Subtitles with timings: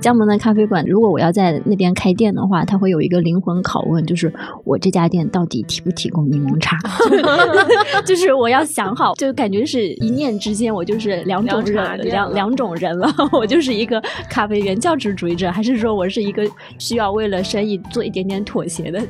[0.00, 4.32] 江门的咖啡馆，如果我要在那边开店的话，它会有一个灵魂拷问，就是
[4.64, 6.76] 我这家店到底提不提供柠檬茶？
[8.04, 13.12] 就是我要想好，就感觉是一念之间，我就是两种人，两两种人了。
[13.32, 16.42] 我就是一个咖啡原教旨主义者，还是说我是一个
[16.78, 19.00] 需要为了生意做一点点妥协的？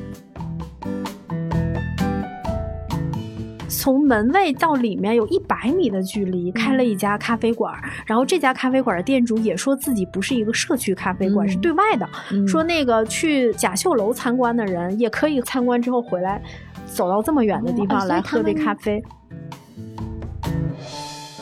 [3.81, 7.73] 从门卫到里面有一百米的距离，开了一家咖啡馆。
[8.05, 12.07] 然后这家咖啡馆的店主也说自己不是一个社区咖啡馆，是对外的。
[12.47, 16.39] 说那个去甲秀楼参观的人也可以参观之后回来，
[16.85, 19.03] 走到这么远的地方来喝杯咖啡。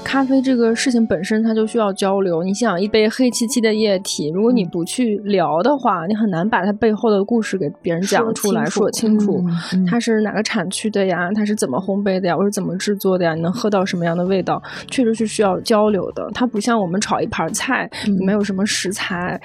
[0.10, 2.42] 咖啡这个事情本身，它就需要交流。
[2.42, 9.40] 你想，一杯黑漆漆的液体，如果你不去聊的话，你很难把它背后的故事给别人讲出来，说清楚。
[9.88, 11.30] 它是哪个产区的呀？
[11.36, 12.36] 它是怎么烘焙的呀？
[12.36, 13.36] 我是怎么制作的呀？
[13.36, 14.60] 你能喝到什么样的味道？
[14.90, 16.28] 确实是需要交流的。
[16.34, 17.88] 它不像我们炒一盘菜，
[18.26, 19.40] 没有什么食材，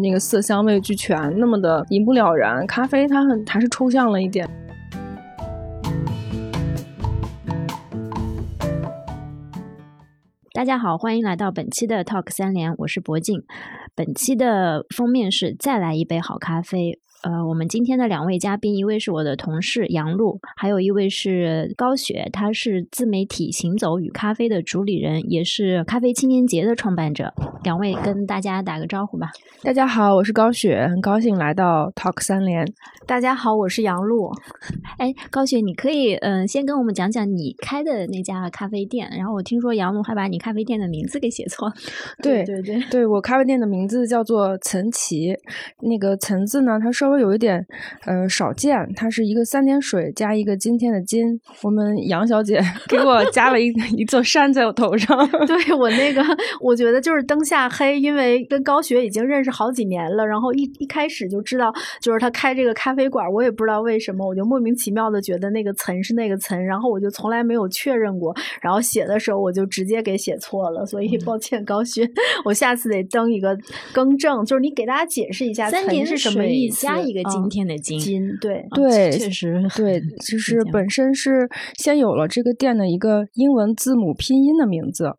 [0.00, 2.64] 那个色香味俱全，那么的一目了然。
[2.68, 4.48] 咖啡它很还是抽象了一点。
[10.54, 13.42] 大家好，欢迎来到本期的 Talk 三连，我是博静。
[13.92, 17.00] 本期的封面是再来一杯好咖啡。
[17.24, 27.32] 呃，我们今天的两位嘉宾，一位是我的同事杨璐，还有一位是高雪，她是自媒体行走与咖啡的主理人，也是咖啡青年节的创办者。
[27.62, 29.30] 两位跟大家打个招呼吧。
[29.62, 32.62] 大家好，我是高雪，很高兴来到 Talk 三联。
[33.06, 34.30] 大家好，我是杨璐。
[35.00, 39.08] 哎，高雪，你可以嗯，先跟我们讲讲你开的那家咖啡店。
[39.16, 41.74] 然后我听说杨璐还把你咖啡店的名字给写错了。
[42.22, 45.34] 对对对，对我咖啡店的名字叫做岑奇，
[45.80, 47.13] 那个岑字呢，它稍微。
[47.18, 47.66] 有一点，
[48.04, 48.76] 呃，少见。
[48.94, 51.40] 它是一个三点水加一个今天的今。
[51.62, 55.16] 我们杨小姐 给我加了一一座山在我头上。
[55.46, 56.22] 对我那个，
[56.60, 72.08] 我觉得就是灯下黑，因为跟高雪已经认识好几年了，然后一一开始就知道，就是他开这个咖啡馆，我也不知道为什么，我就莫名其妙的觉得那个岑是那个岑，然后我就从来没有确认过，然后写的时候我就直接给写错了，所以抱歉高雪，
[72.44, 73.56] 我下次得登一个
[73.92, 76.86] 更正，就是你给大家解释一下岑是什么意思。
[77.00, 77.98] 一个今天的今，
[78.40, 85.10] 对对，确实对，就是本身是先有了这个店的一个英文字母拼音的名字，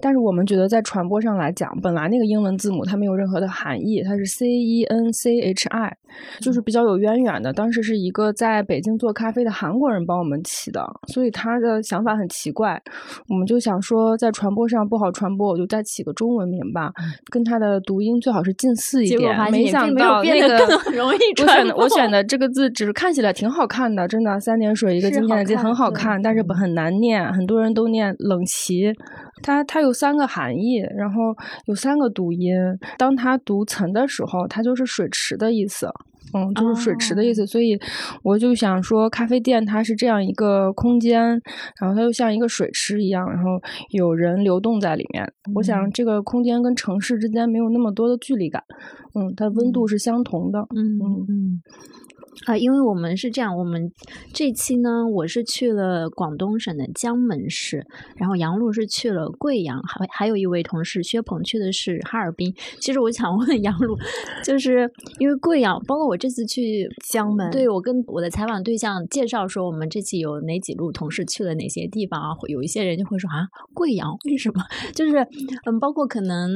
[0.00, 5.96] 但是我们觉得在传播上来讲，本来那个英文字母它没有任何的含义，它是 C E N C H I，
[6.40, 7.52] 就是比较有渊源的。
[7.52, 12.80] 当时是一个在北京做咖啡的韩国人帮我们起的，所以他的想法很奇怪，
[13.28, 16.92] 我们就想说在传播上不好传播，我就再起个中文名吧，
[17.30, 19.36] 跟他的读音最好是近似一点。
[19.50, 20.58] 没想到那个
[20.92, 21.17] 容易。
[21.42, 28.92] 我选的我选的这个字，只是看起来挺好看的，真的三点水一个金天的金很好看，但是很难念，很多人都念冷奇。
[29.42, 31.34] 它它有三个含义，然后
[31.66, 32.52] 有三个读音。
[32.96, 35.88] 当它读层的时候，它就是水池的意思，
[36.34, 37.46] 嗯，就是水池的意思。
[37.46, 37.78] 所以
[38.22, 41.20] 我就想说，咖啡店它是这样一个空间，
[41.80, 45.32] 然后它又像一个水池一样，然后有人流动在里面。
[45.54, 48.62] 我想这个空间跟城市之间没有那么多的距离感。
[49.14, 50.60] 嗯，它温度是相同的。
[50.74, 51.62] 嗯嗯嗯。
[52.46, 53.92] 啊，因为我们是这样，我们
[54.32, 57.84] 这期呢，我是去了广东省的江门市，
[58.16, 62.54] 然后杨璐是去了贵阳，还还有一位同事薛鹏去的是哈尔滨。
[62.80, 63.96] 其实我想问杨璐，
[64.44, 72.28] 就是因为贵阳，包括我这次去江门，对我跟我的采访对象介绍说，我们这期有哪几路同事去了哪些地方啊？
[72.48, 74.62] 有一些人就会说啊，贵阳为什么？
[74.94, 75.18] 就是
[75.66, 76.50] 嗯，包括可能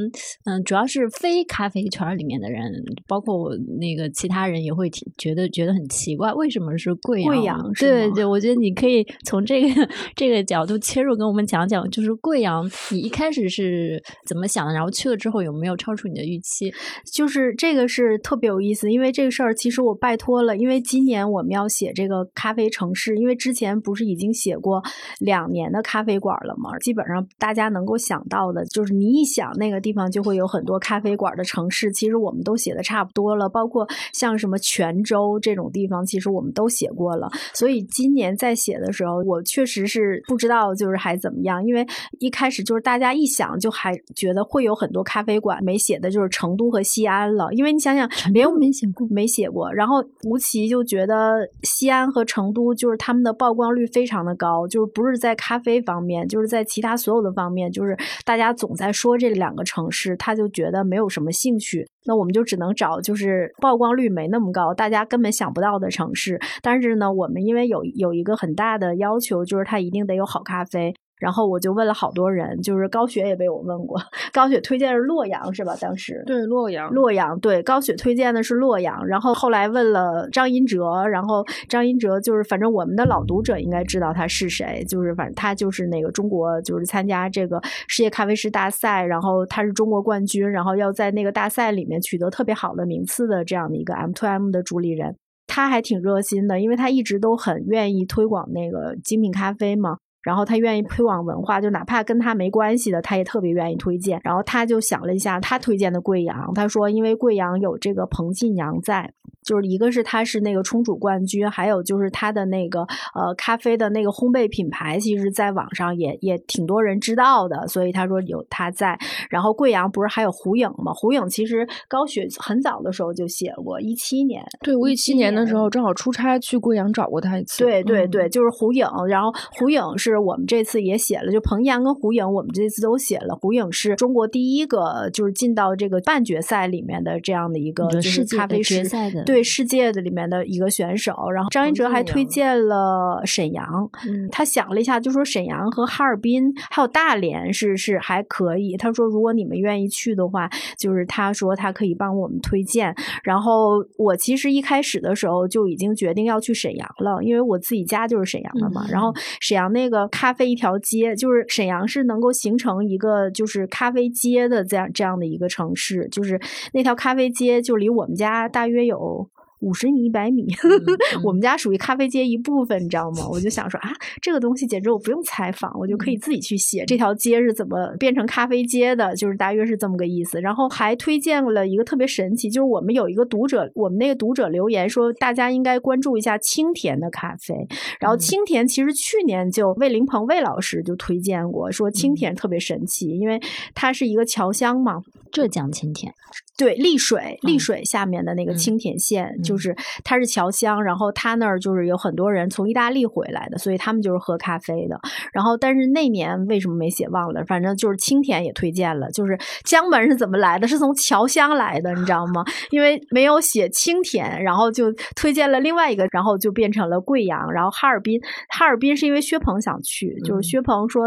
[0.44, 2.72] 嗯，主要是非咖啡圈里面的人，
[3.08, 5.71] 包括我那个其他人也会挺觉得觉得。
[5.74, 7.28] 很奇怪，为什么是贵阳？
[7.28, 14.72] 贵阳对对，我觉得你可以从这个这个角度切入，跟我们讲讲，就是贵阳，你一开始是怎么想的？
[14.72, 16.72] 然后去了之后有没有超出你的预期？
[17.12, 24.82] 就是这个是特别有意思，因为这个事儿其实我拜托了，因为今年我们要写这个咖啡城市，因为之前不是已经写过
[25.20, 26.70] 两年的咖啡馆了吗？
[26.80, 35.62] 基本上大家能够想到的，就是你一想那个地方就会有很多咖啡馆的城市，其实我们都写的差不多了，包括像什么泉州这种。
[35.72, 41.86] 地方其实我们都写过了，所以今年在写的时候，我确实是不知道就是还怎么样，因为
[42.18, 49.72] 一开始就是大家一想就还觉得会有很多咖啡馆，没写的就是成都和西安了，因为你想想，连我没写过，没写过。
[49.72, 57.96] 然后吴奇就觉得西安和成都就是他们的曝光率非常的高，就是不是在咖啡方面，就是在其他所有的方面，就是
[58.26, 61.88] 大家总在说这两个城市，他就觉得没有什么兴趣。
[62.04, 66.38] 那我们就只能找就是曝光率没那么高，大家根本想不到的城市。
[66.60, 70.94] 但是呢，我们因为有有一个很大的要求，就是它一定得有好咖啡。
[71.18, 73.96] 然后我就问了好多人，就是高雪也被我问过，
[74.34, 75.72] 高雪推荐是洛阳是吧？
[75.80, 95.14] 当时对洛阳，洛阳对高雪推荐的是洛阳，然后后来问了张银哲，然后张银哲就是反正我们的老读者应该知道他是谁，就是反正他就是那个中国就是参加这个世界咖啡师大赛，然后他是中国冠军，然后要在那个大赛里面取得特别好的名次的这样的一个 M to M 的主理人，
[95.54, 99.98] 他还挺热心的，因为他一直都很愿意推广那个精品咖啡嘛。
[100.22, 104.18] 然后他愿意推广文化，就哪怕跟他没关系的，他也特别愿意推荐。
[104.24, 109.12] 然后他就想了一下，他推荐的贵阳，他说因为贵阳有这个彭晋阳在，
[109.42, 112.80] 就是一个是他是那个冲煮冠军，还有就是他的那个
[113.14, 118.98] 呃咖啡的那个烘焙品牌，其实在网上也也挺多人知道的，所以他说有他在。
[119.28, 120.92] 然后贵阳不是还有胡影吗？
[120.94, 127.62] 胡影其实高雪很早的时候就写过，一七年，对我一七年的时候正好出差去贵阳找过他一次。
[127.62, 128.86] 对对对，就是胡影。
[129.08, 130.22] 然后胡影是。
[130.22, 133.34] 我们这次也写了，就彭阳跟胡影，我们这次都写了。
[133.34, 141.30] 胡影是中国第一个就是进到这个半决赛里面的这样的一个就是咖啡决赛的对世界的里面的一个选手。
[141.32, 148.76] 然后张一哲还推荐了沈阳，嗯他想了一下，就说沈阳和哈尔滨还有大连是是还可以。
[148.76, 152.92] 他说如果你们愿意去的话，就是他说他可以帮我们推荐。
[153.22, 158.84] 然后我其实一开始的时候就已经决定要去沈阳了，因为我自己家就是沈阳的嘛。
[158.90, 160.02] 然后沈阳那个。
[160.08, 166.40] 咖啡一条街，就是沈阳是能够形成一个就是咖啡街的这样这样的一个城市，就是
[166.72, 169.21] 那条咖啡街就离我们家大约有。
[169.62, 170.46] 五十米、一百米，
[171.24, 173.26] 我们家属于咖啡街一部分，你知道吗？
[173.30, 180.40] 我就想说 啊，这个东西简直我不用采访，我就可以自己去写这条街是怎么变成咖啡街的，就是大约是这么个意思。
[180.40, 187.54] 然后还推荐了一个特别神奇，就是我们有一个读者，我们那个读者留言说，大家应该关注一下青田的咖啡。
[188.00, 193.40] 然后青田其实去年就魏林鹏魏老师就推荐过，说青田特别神奇，因为
[193.74, 195.00] 它是一个侨乡嘛，
[195.30, 196.12] 浙江青田。
[196.58, 204.98] 对，丽水，丽水下面的那个青田县，就是它是侨乡，然后他那儿就是有很多人从意大利回来的，所以他们就是喝咖啡的。
[205.32, 207.44] 然后，但是那年为什么没写忘了？
[207.44, 210.66] 反正就是青田也推荐了，就是江门是怎么来的？
[210.66, 212.44] 是从侨乡来的，你知道吗？
[212.70, 218.20] 因为没有写青田，然后就推荐了另外一个，然后就变成了贵阳，然后哈尔滨。
[218.48, 221.04] 哈尔滨是因为薛鹏想去，就是薛鹏说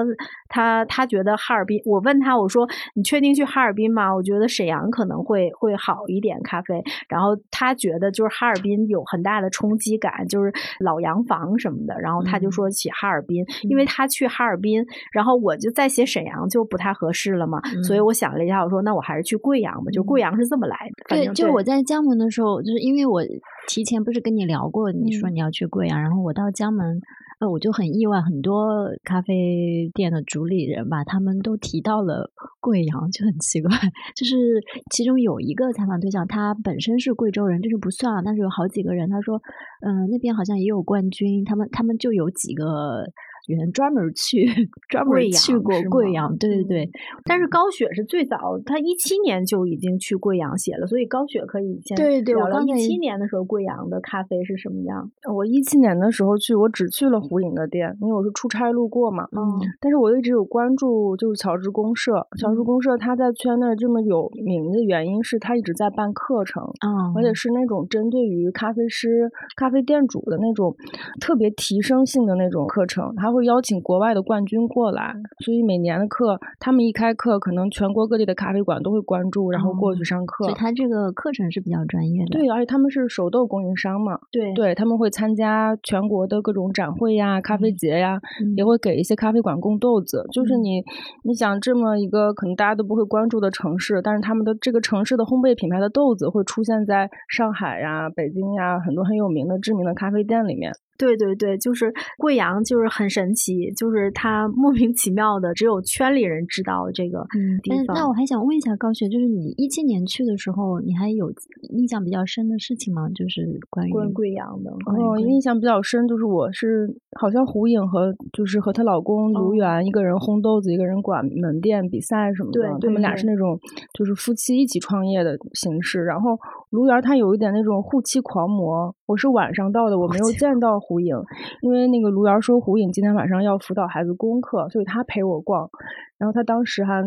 [0.49, 4.11] 他他觉得哈尔滨，我问他我说你确定去哈尔滨吗？
[4.15, 5.35] 我觉得沈阳可能会。
[5.35, 21.15] 会会好一点咖啡，然后他觉得就是哈尔滨有很大的冲击感，就是老洋房什么的，然后他就说起哈尔滨，因为他去哈尔滨，然后我就再写沈阳就不太合适了嘛，所以我想了一下，我说那我还是去贵阳吧，就贵阳是这么来的。
[21.15, 23.21] 对，就我在江门的时候，就是因为我
[23.67, 27.01] 提前不是跟你聊过，你说你要去贵阳，然后我到江门。
[27.39, 33.69] 呃，我就很意外，很多咖啡店的主理人吧，他们都提到了贵阳，就很奇怪。
[34.15, 34.61] 就是
[34.91, 38.21] 其中有一个采访对象，他本身是贵州人，这是不算啊。
[38.23, 39.41] 但是有好几个人，他说，
[39.85, 43.05] 嗯，那边好像也有冠军，他们他们就有几个。
[43.53, 44.47] 人专门去
[44.89, 46.89] 专门去过贵阳，对对对。
[47.25, 52.35] 但是高雪是最早，他一七年就已经去贵阳写了，所以高雪可以先对对。
[52.35, 55.11] 我刚一七年的时候，贵阳的咖啡是什么样？
[55.31, 59.25] 我一七年的时候去，我只去了胡颖的店，因为我是出差路过嘛。
[59.31, 59.61] 嗯。
[59.79, 62.25] 但是我一直有关注，就是乔治公社。
[62.39, 70.75] 乔治公社他在圈内这么有名的原因是他一直在办课程，嗯，而且是那种针对于咖啡师、咖啡店主的那种
[71.19, 73.34] 特别提升性的那种课程，他。
[73.35, 75.13] 会邀请国外的冠军过来，
[75.43, 80.45] 所以每年的课，他们一开课，可能全国各地的咖啡馆都会关注，然后过去上课。
[80.45, 82.39] 所以他这个课程是比较专业的。
[82.39, 88.19] 对，而且他们是手豆供应商嘛，对，对他们会参加全国的各种展会呀、咖啡节呀，
[88.55, 90.25] 也会给一些咖啡馆供豆子。
[90.31, 90.81] 就是你，
[91.23, 100.71] 你想这么一个可能大家都不会关注的城市，但是他们的这个城市的烘焙品牌的豆子会出现在上海呀、北京呀很多很有名的知名的咖啡店里面。
[100.97, 107.25] 对对对，就是贵阳，就是很神奇，就是它莫名其妙的，只有圈里人知道这个
[107.61, 107.95] 地方。
[107.95, 111.31] 那我还想问一下高雪，就是你一七年去的时候，你还有
[111.69, 113.09] 印象比较深的事情吗？
[113.09, 114.71] 就是关于关贵阳的。
[114.85, 116.87] 哦，印象比较深，就是我是
[117.19, 122.61] 好像胡颖和就是和她老公卢源，一个人烘豆子，一个人管门店比赛什么的。
[122.61, 123.59] 对，他们俩是那种
[123.97, 126.03] 就是夫妻一起创业的形式。
[126.03, 126.37] 然后
[126.69, 128.93] 卢源他有一点那种护妻狂魔。
[129.05, 130.79] 我是晚上到的，我没有见到。
[130.79, 131.15] 胡颖，
[131.61, 135.69] 因为那个卢媛说胡颖今天晚上要辅导孩子功课，所以他陪我逛。
[136.17, 137.01] 然后他当时还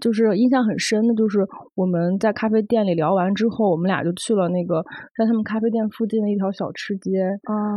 [0.00, 4.82] 就是印象很深的，就是我们在咖啡店里聊完之后，我们俩就去了那个
[5.16, 7.10] 在他们咖啡店附近的一条小吃街，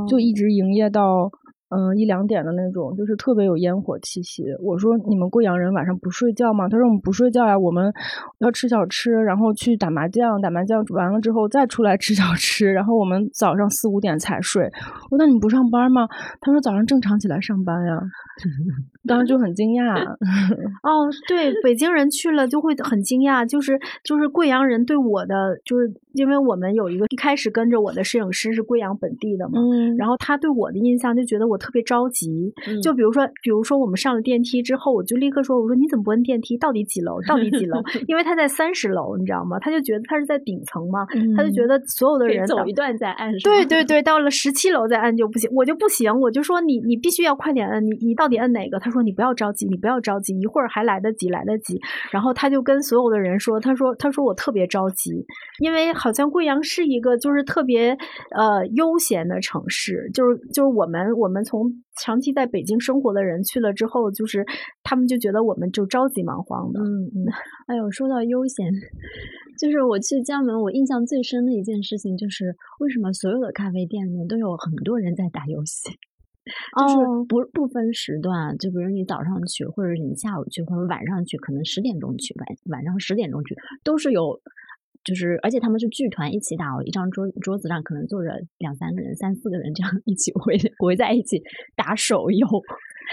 [0.08, 1.30] 就一直营业到
[1.70, 4.44] 嗯，一两点的那种，就是特别有烟火气息。
[4.62, 6.68] 我说你们贵阳人晚上不睡觉吗？
[6.68, 7.94] 他说我们不睡觉呀，我们
[8.40, 14.64] 要吃小吃，然后去打麻将，打麻将完了之后再出来吃小吃，然后我们早上四五点才睡。
[15.12, 16.08] 我说那你不上班吗？
[16.42, 18.00] 他说早上正常起来上班呀。
[19.06, 20.00] 当时就很惊讶。
[20.82, 32.52] 哦，对，北京人去了就会很惊讶，就是就是贵阳人对我的，就是因为我们有一个一开始跟着我的摄影师是贵阳本地的嘛，嗯，然后他对我的印象就觉得我特别着急，
[32.82, 36.58] 就比如说，比如说我们上了电梯之后，我就立刻说，我说你怎么不摁电梯？
[36.58, 37.22] 到底几楼？
[37.28, 37.80] 到底几楼？
[38.08, 39.60] 因为他在三十楼，你知道吗？
[39.60, 41.06] 他就觉得他是在顶层嘛，
[41.38, 48.80] 他就觉得所有的人走一段再按，对对对，到了十七楼再按就不行，我就不行，我就说你你必须要快点摁，你你到底摁哪个？
[48.80, 51.80] 他说你不要着急，你不要着急，一会儿还来得及，来得及。
[52.12, 55.26] 然后他就跟所有的人说，他说他说我特别着急，
[55.60, 57.98] 因为好像贵阳是一个就是特别
[58.36, 64.46] 呃悠闲的城市，就是就是我们我们从长期在北京生活的人去了之后，就是
[64.84, 66.80] 他们就觉得我们就着急忙慌的。
[66.80, 67.26] 嗯嗯，
[67.66, 68.72] 哎呦，说到悠闲，
[69.60, 75.90] 就是我去江门，我印象最深的一件事情就是为什么所有的咖啡店里面都有很多人在打游戏。
[76.50, 76.96] 就是
[77.28, 84.40] 不不分时段，就比如你早上去，或者你下午去，或者晚上去，可能十点钟去，晚晚上十点钟去，都是有，
[85.04, 91.42] 就是而且他们是剧团一起打哦，一张桌桌子上可能坐着两三个人、三四个人这样一起 围围在一起
[91.76, 92.48] 打手游。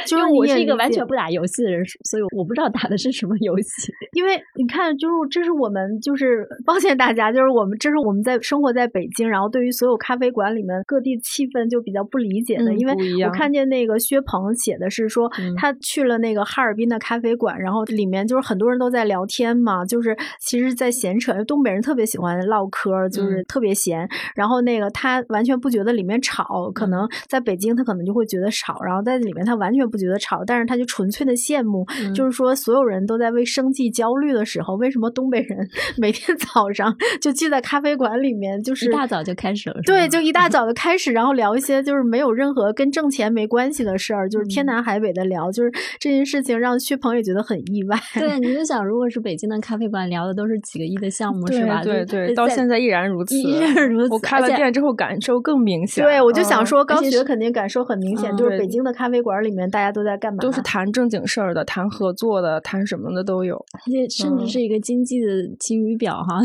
[0.05, 3.93] 就是我是一个完全不打游戏的人，所以我不知道打的是什么游戏。
[4.12, 12.75] 因为你看，就是这是我们就是抱歉大家，就是我们这是我们在生活在北京，然后对于所有咖啡馆里面各地气氛就比较不理解的。
[12.75, 21.33] 因为我看见那个薛鹏写的是说，他去了那个哈尔滨的咖啡馆，然后里面就是很多人都在聊天嘛，就是其实，在闲扯。
[21.45, 24.09] 东北人特别喜欢唠嗑，就是特别闲。
[24.35, 29.86] 然后那个他完全不觉得里面吵，可能在北京他可能就会觉得吵，然后在里面他完全。
[29.87, 47.97] 不觉得吵，但是他就纯粹的羡慕，就是说所有人都在为生计焦虑的时候，为什么东北人 每天早上 就聚在咖啡馆里面，就是一大早就开始了，对，就一大早就 开始，然后聊一些就是没有任何跟挣钱没关系的事儿，就是天南海北的聊，就是这件事情让薛鹏也觉得很意外。
[48.14, 51.83] 对，你就想，如果是北京的咖啡馆，聊的都是几个亿的项目，是吧？
[51.83, 54.12] 对对，到现在依然如此，依然如此。
[54.12, 56.05] 我开了店之后感受更明显。
[56.05, 60.38] 对，我就想说，高学肯定感受很明显，就是北京的咖啡馆里面大家都在干嘛？
[60.40, 65.26] 都是谈正经事儿的，谈合作的，谈什么的都有，而且甚至是一个经济的
[65.61, 66.40] 晴雨表哈。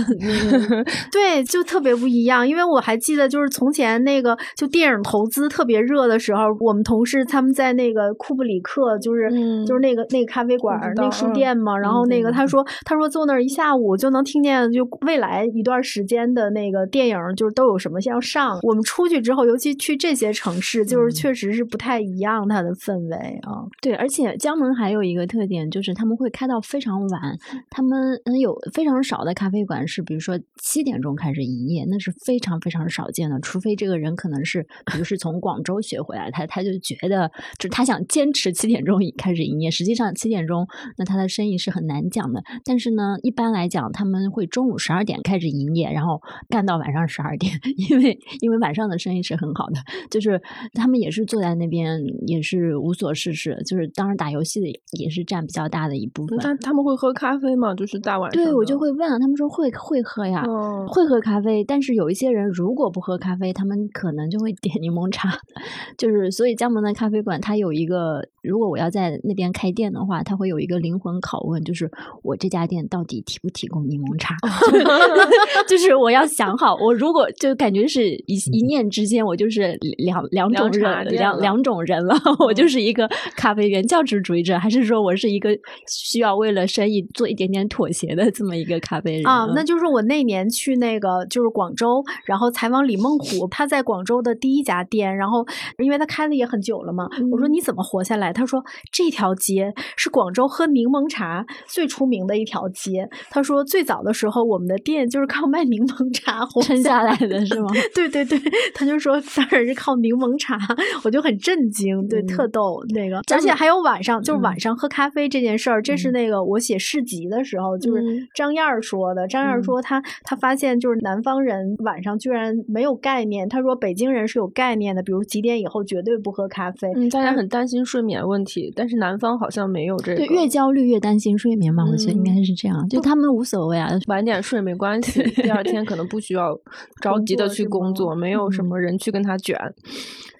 [1.14, 2.46] 对，就特别不一样。
[2.46, 9.30] 因为我还记得，就是从前那个就电影投资特别热的时候，我们同事他们在那个库布里克，就是
[9.66, 11.78] 就是那个那个咖啡馆那个书店嘛。
[11.78, 18.60] 然后那个他说他说坐那儿一下午就能听见，就未来一段时间的那个电影就是都有什么要上。
[18.64, 23.66] 我们出去之后，尤其去这些城市，就是确实是不太一样它的氛围啊。
[23.82, 27.38] 对，而且江门还有一个特点，就是他们会开到非常晚。
[27.70, 33.40] 他们嗯有非常少的咖啡馆是，比如说七点钟开始营业，那是非常非常少见的。
[33.40, 39.72] 除非这个人可能是，比如是从广州学回来，他他就觉得，就是他想坚持七点钟开始营业。
[39.72, 42.44] 实际上七点钟，那他的生意是很难讲的。
[42.66, 47.54] 但是呢，一般来讲，他们会中午十二点开始营业，然后干到晚上十二点，
[47.90, 49.80] 因为因为晚上的生意是很好的。
[50.10, 50.42] 就是
[50.74, 53.82] 他们也是坐在那边，也是无所事事，就是。
[53.94, 56.40] 当然，打游戏的也是占比较大的一部分。
[56.42, 57.76] 但他们会喝咖啡吗？
[57.76, 58.44] 就是大晚上。
[58.44, 60.44] 对，我就会问，他们说会会喝呀，
[60.88, 61.64] 会喝咖啡。
[61.64, 65.30] 但是有一些人如果不喝咖啡，他们可能就会点柠檬茶。
[65.98, 71.92] 就是所以加盟的咖啡馆，它有一个，如果我要在那边开店的话，它会有一个灵魂拷问，就是
[72.24, 74.36] 我这家店到底提不提供柠檬茶？
[75.68, 83.01] 就是我要想好，我如果就感觉是一一念之间，我就是两两种人，两两种人了，我就是一个
[83.36, 83.70] 咖啡。
[83.70, 85.50] 原教旨主义者，还是说我是一个
[85.88, 89.48] 需要为了生意做一点点妥协的这么一个咖啡人啊？
[89.56, 95.46] 那就是我那年去那个就是广州，然后采访李梦虎，他在广州的第一家店，然后
[95.78, 98.34] 因为他开的也很久了嘛，我说你怎么活下来？
[98.34, 103.08] 他说这条街是广州喝柠檬茶最出名的一条街。
[103.30, 107.70] 他说最早的时候我们的店就是靠卖柠檬茶撑下来的是吗？
[107.96, 108.38] 对对对，
[108.74, 110.58] 他就说当然是靠柠檬茶，
[111.04, 113.52] 我就很震惊，对，特逗那个，而且。
[113.62, 118.02] 还有晚上，就是晚上喝咖啡这件事儿，这是那个我写市集的时候，就是
[118.34, 119.28] 张燕儿说的。
[119.28, 126.92] 张燕儿说他他发现就是南方人晚上居然没有概念，他说北京人是有概念的，比如几点以后绝对不喝咖啡。
[126.96, 130.26] 嗯，大家很担心睡眠问题，但是南方好像没有这个。
[130.26, 132.88] 对，越焦虑越担心睡眠嘛，我觉得应该是这样。
[132.90, 136.58] 就他们无所谓啊，晚点睡没关系，第二天可能不需要
[137.02, 139.56] 着急的去工作，没有什么人去跟他卷。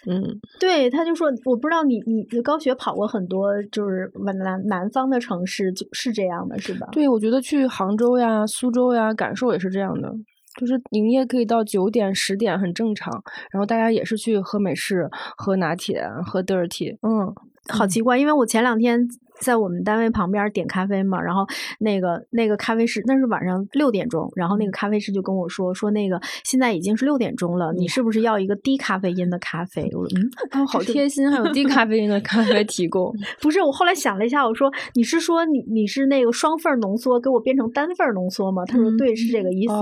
[0.08, 6.88] 嗯，对，他就说，我不知道你你高雪跑过很多就是南南方的城市，就是这样的，是吧？
[6.92, 10.12] 对，我觉得去杭州呀、苏州呀，感受也是这样的，
[10.60, 13.12] 就是营业可以到九点、十点很正常，
[13.52, 17.34] 然后大家也是去喝美式、喝拿铁、喝 dirty，嗯，
[17.70, 19.08] 好奇怪，因为我前两天。
[19.42, 21.46] 在我们单位旁边点咖啡嘛，然后
[21.80, 29.90] 那个那个咖啡师那是晚上六点钟，然后那个咖啡师就跟我说说那个现在已经是六点钟了，你是不是要一个低咖啡因的咖啡？
[29.94, 30.20] 我说
[30.54, 33.12] 嗯， 好贴心，还有低咖啡因的咖啡提供。
[33.42, 38.64] 不是，我后来想了一下，我说你是说你你是那个双份浓缩给我变成单份浓缩吗？
[38.66, 39.74] 他说对，是这个意思。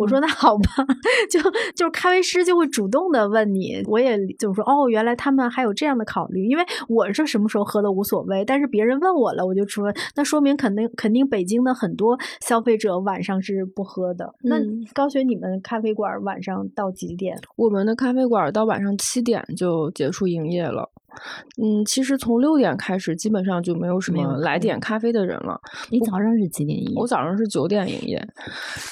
[0.00, 0.64] 我说那好吧，
[1.30, 1.38] 就
[1.76, 8.98] 就是咖啡师就会主动的问你，我也就是说哦，原来他们还有这样的考虑，因为我是什么时候喝都无所谓，但是别人。
[9.04, 14.34] 问我了，我就说，那说明肯定肯定北京的很多消费者晚上是不喝的。
[14.42, 14.56] 那
[14.94, 17.38] 高雪，你们咖啡馆晚上到几点？
[17.56, 20.90] 我们的咖啡馆到晚上七点就结束营业了。
[21.62, 25.60] 嗯，其实从六点开始，基本上就没有什么来点咖啡的人了。
[25.90, 26.94] 你早上是几点营业？
[26.96, 28.26] 我早上是九点营业，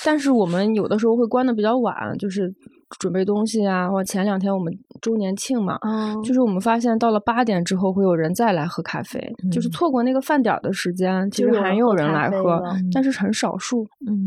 [0.04, 2.54] 但是我们有的时候会关的比较晚，就是。
[2.98, 5.78] 准备东西啊，或前两天我们周年庆嘛，
[6.24, 9.20] 就是我们发现到了八点之后会有人再来喝咖啡，
[9.50, 13.86] 就是错过那个饭点的时间，其实还有人来喝，但是很少数，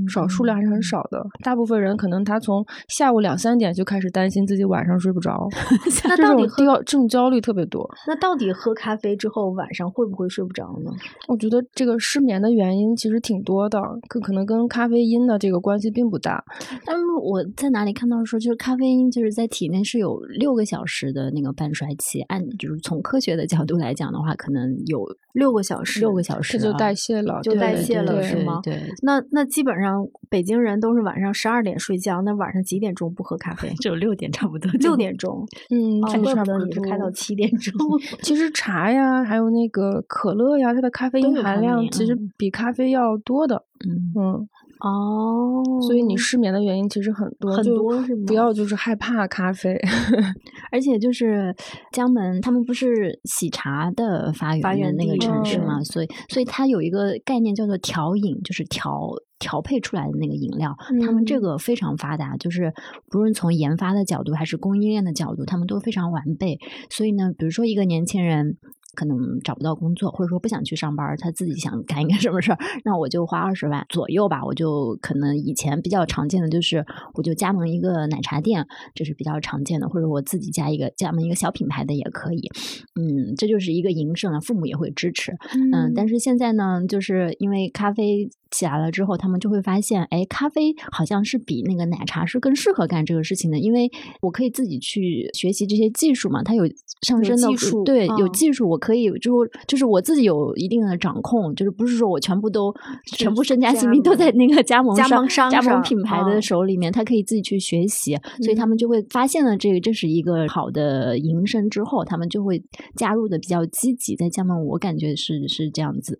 [0.09, 1.25] 少数量还是很少的。
[1.43, 5.47] 大部分人可能他从下午两三点就开始担心自己晚上睡不着，
[6.05, 7.89] 那到底焦这种焦虑特别多。
[8.07, 10.91] 那到底喝咖啡之后晚上会不会睡不着呢？
[11.27, 16.43] 我觉得这个失眠的原因其实挺多的，可可能跟咖啡因的这个关系并不大。
[16.85, 18.65] 但是我在哪里看到说就是。
[18.65, 28.61] 咖啡因就是在体内是有六个小时的那个半衰期，按就是从科学的角度来讲的话，可能有六个小时，六个小时就代谢了，就代谢了，是吗？
[28.63, 28.81] 对。
[29.03, 33.71] 那那基本上北京人都是晚上十二点睡觉，那晚上几点钟不喝咖啡？
[33.81, 35.45] 就六点差不多，六点钟。
[35.69, 37.73] 嗯，怪不得你是开到七点钟。
[38.23, 43.63] 其实茶呀，还有那个可乐呀，它的咖啡因含量其实比咖啡要多的。
[43.85, 44.49] 嗯嗯。
[44.81, 49.73] 哦，所以你失眠的原因其实很多，很多是不要就是害怕咖啡，
[50.71, 51.55] 而且就是
[51.91, 62.73] 江门，他们不是喜茶的发源发源那个城市嘛，所以所以它有一个概念叫做调饮，就是调调配出来的那个饮料，他们这个非常发达，就是
[63.09, 66.59] 不论从研发的角度还是供应链的角度，他们都非常完备。
[66.89, 68.57] 所以呢，比如说一个年轻人。
[68.97, 74.39] 可能找不到工作，或者说不想去上班，他自己想干一个什么事儿，那我就花二十万左右吧。
[74.45, 74.64] 我就
[75.01, 82.49] 可能以前比较常见的就是，我就加盟一个奶茶店，这是比较常见的，或者我自己加一个加盟一个小品牌的也可以。
[82.95, 85.31] 嗯，这就是一个营生了，父母也会支持。
[85.73, 88.29] 嗯，但是现在呢，就是因为咖啡。
[88.51, 96.63] 起来了之后，他们就会发现，哎，咖啡好像是比那个奶茶是更适合干这个事情的，因为我可以自己去学习这些技术嘛，它有
[97.05, 99.31] 上升的技术，对，有技术，我可以就
[99.67, 102.73] 就是我自己有一定的掌控，就是不是说我全部都
[103.05, 112.63] 全部身家性命都在那个加盟加盟商加盟品牌的手里面，他可以自己去学习，所以他们就会发现了这个这是一个好的营生之后，他们就会
[112.95, 116.17] 加入的比较积极，在加盟，我感觉是是这样子。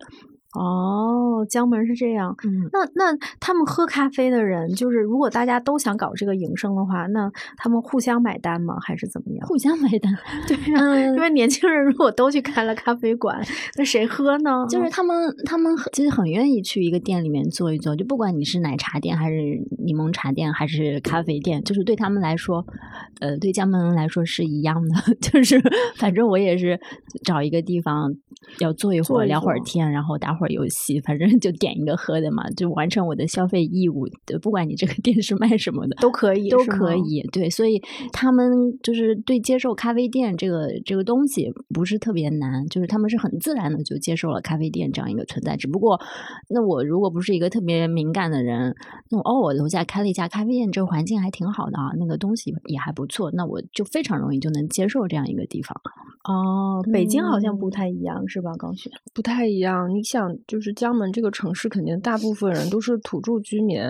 [0.56, 2.36] 哦，江门是这样。
[2.46, 8.76] 嗯，那那他们喝咖啡的人，就是如果大家都想搞这个营生的话，那他们互相买单吗？
[8.82, 9.48] 还是怎么样？
[9.48, 10.14] 互相买单，
[10.48, 11.14] 对呀。
[11.16, 13.40] 因为年轻人如果都去开了咖啡馆，
[13.78, 14.66] 那谁喝呢？
[14.70, 19.36] 就是他们，他们其实很愿意去一个店里面坐一坐，就不管你是奶茶店还是
[19.84, 22.66] 柠檬茶店还是咖啡店，就是对他们来说，
[23.20, 24.96] 呃，对江门来说是一样的。
[25.22, 25.62] 就是
[25.98, 26.80] 反正我也是
[27.24, 28.14] 找一个地方
[28.60, 30.45] 要坐一会儿，聊会儿天，然后打会儿。
[30.50, 34.08] 游戏，反正就点一个喝的嘛，就完成我的消费义务。
[34.42, 37.22] 不管你这个店是卖什么的，都可以，都可以。
[37.32, 37.82] 对，所以
[38.12, 38.48] 他们
[38.84, 45.56] 就是对接受咖啡店这个这个东西不是特别难，就是他们是很自然的就接受了咖啡店这样一个存在。
[45.56, 46.00] 只不过，
[46.50, 48.76] 那我如果不是一个特别敏感的人，
[49.10, 55.76] 那哦，我楼下开了一家咖啡店，这个环境还挺好的啊，那个东西也还不错，那我就非常容易就能接受这样一个地方。
[56.26, 58.52] 哦，北京好像不太一样，是吧？
[58.58, 60.35] 高雪不太一样，你想。
[60.48, 63.82] 就是江门这个城市，肯定大部分人都是土著居民。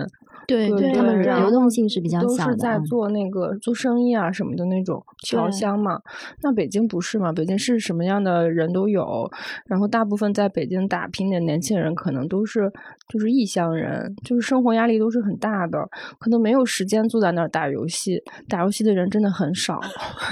[0.47, 5.99] 对对，他们流动性是比较小的，都是在做那个做生意啊什么的那种侨乡嘛。
[6.43, 7.31] 那北京不是嘛？
[7.31, 9.29] 北京是什么样的人都有，
[9.65, 12.71] 然后大部分在北京打拼的年轻人，可能都是
[13.07, 15.79] 就是异乡人，就是生活压力都是很大的，
[16.19, 18.21] 可能没有时间坐在那儿打游戏。
[18.47, 19.79] 打游戏的人真的很少。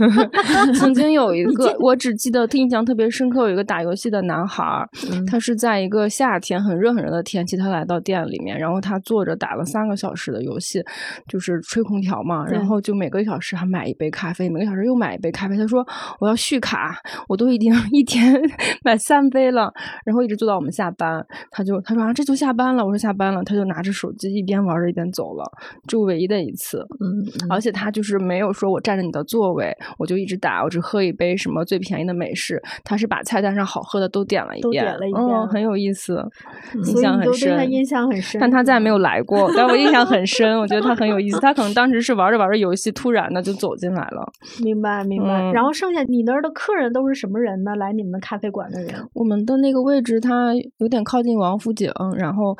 [0.77, 4.87] 曾经有一个， 我只记得印象特别深刻，有一个打游戏的男孩，
[5.25, 9.92] 他是在一个夏天很热很热的天气，他来到店里面，然后他坐着打了三个。
[9.95, 10.83] 小时的游戏，
[11.27, 15.57] 就是吹空调嘛，然后就每个小时还买一杯咖啡，每个小时又买一杯咖啡。
[15.57, 15.85] 他说
[16.19, 16.95] 我要续卡，
[17.27, 18.41] 我都已经 一天
[18.83, 19.71] 买三杯了，
[20.05, 21.25] 然后一直做到我们下班。
[21.51, 22.85] 他就他说啊，这就下班了。
[22.85, 25.43] 我说下班了，他就拿着手机一边玩着一边走了，
[25.87, 26.85] 就唯一的一次。
[26.99, 32.61] 嗯，而且他就是没有说我占着你的座位，我就一直打，我只喝一杯什么最便宜的美式。
[32.83, 36.23] 他是把菜单上好喝的都点了一遍，嗯，很有意思，
[36.85, 37.71] 印象很深。
[37.71, 40.57] 印象很深，但他再也没有来过，但我印象很深。
[40.59, 44.25] 我觉得他很有意思，他可能当时是玩着玩着游戏，突然的就走进来了。
[44.63, 45.51] 明白，明白。
[45.51, 47.75] 然后剩下你那儿的客人都是什么人呢？
[47.75, 48.93] 来你们的咖啡馆的人？
[49.13, 52.57] 我们的那个位置它有点靠近王府井，然后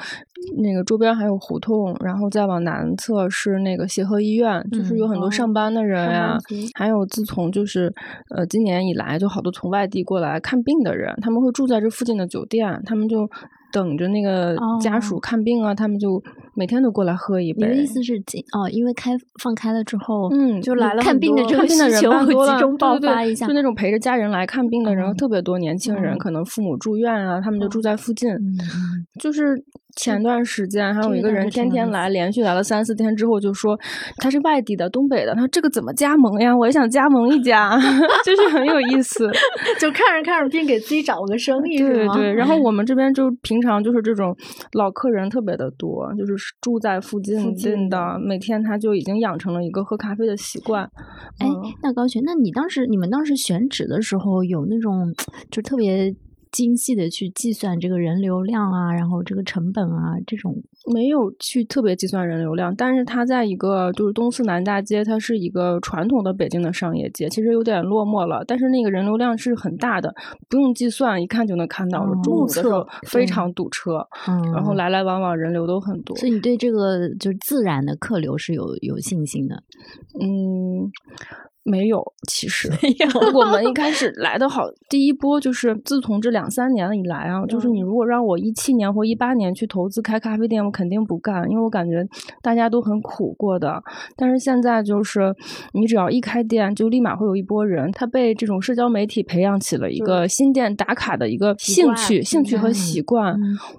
[0.62, 6.38] 那个周边还有胡同，然后再往南侧是那个协和医院，就是有很多上班的人呀，
[6.76, 7.94] 还有自从就是
[8.36, 13.30] 呃今年以来就好多从外地过来看病的人，他们会住在这附近的酒店，他们就。
[13.74, 16.22] 等着那个家属看病啊，他们就
[16.54, 17.68] 每天都过来喝一杯。
[17.68, 18.14] 你的意思是，
[18.54, 28.30] 哦，因为开放开了之后，嗯，就来了看病的这个需求集中 爆发一下，就那种陪着家人来看病的人特别多，年轻人可能父母住院啊，他们就住在附近，
[29.20, 29.66] 就是。
[29.96, 33.78] 前段时间还有一个人天天来，连续来了三四天之后就说
[34.18, 35.34] 他是外地的，东北的。
[35.34, 36.56] 他说这个怎么加盟呀？
[36.56, 37.78] 我也想加盟一家，
[38.26, 39.30] 就是很有意思。
[39.80, 42.34] 就看着看着并，给自己找个生意，对对。
[42.34, 44.36] 然后 我们这边就平常就是这种
[44.74, 50.84] 老客人特别的多，就是住在附近近的，每天他就已经养成了一个喝咖啡的习惯。
[51.40, 51.48] 哎，
[51.84, 55.14] 那高璇，那你当时你们当时选址的时候有那种
[55.52, 56.16] 就特别。
[56.54, 60.56] 精细的去计算这个人流量啊，然后这个成本啊，这种
[60.94, 70.14] 没有去特别计算人流量，但是它在一个就是东四南大街，它是一个传统的北京的商业街，其实有点落寞了，但是那个人流量是很大的，
[70.48, 72.04] 不用计算，一看就能看到。
[72.22, 74.08] 中午的时候非常堵车，
[74.54, 79.56] 然后来来往往人流都很多，所以你对这个就是自然的客流是有有信心的，
[80.22, 80.92] 嗯。
[81.66, 82.70] 没有，其实
[83.34, 92.06] 我们一开始 来的好，第一波就是自从这两三年以来啊，就是你如果让我一七年或一八年去投资开咖啡店，我肯定不干，因为我感觉
[92.42, 93.82] 大家都很苦过的。
[94.18, 95.34] 但是现在就是
[95.74, 103.34] 你只要一开店，就立马会有一波人，他被这种社交媒体培养起了一个新店打卡的一个兴趣、兴趣和习惯。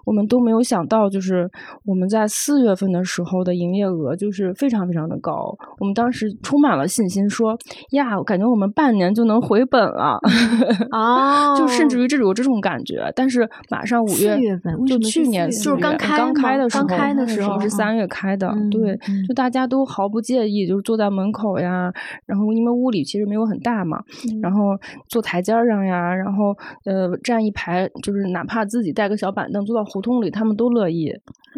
[0.06, 1.46] 我们都没有想到，就是
[1.84, 7.54] 我们在四月份的时候的营业额就是非常非常的高，我们当时充满了信心说。
[7.90, 10.18] 呀，我感觉我们半年就能回本了，
[10.92, 13.12] 哦，就甚至于这种有这种感觉。
[13.14, 21.92] 但是马上五月份，就去年就是刚开刚开的时候，刚开的时候是三月开的，对，就大家都毫不介意，就是坐在门口呀，
[22.26, 24.02] 然后因为屋里其实没有很大嘛，
[24.42, 24.76] 然后
[25.08, 31.12] 坐台阶上呀，然后呃站一排，就是哪怕自己带个小板凳坐到胡同里，他们都乐意，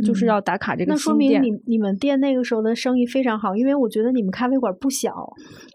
[0.05, 0.93] 就是要打卡这个。
[0.93, 5.13] 那说明你你们店那个时候的生意非常好，因为我觉得你们咖啡馆不小，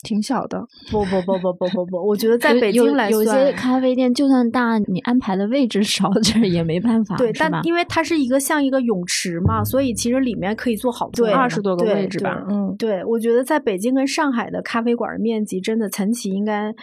[0.03, 0.30] 挺小。
[0.31, 0.57] 小的
[0.89, 7.17] 不不不不不不不，我觉得在北京来有些咖啡店就算大，你安排的位置少， 这也没办法。
[7.17, 12.45] 对，但因为它是一个像一个泳池嘛，所以其实里面可以坐好多二十多个位置吧。
[12.49, 16.73] 嗯，对，我觉得在北京跟上海的咖啡馆面积真的陈奇应该。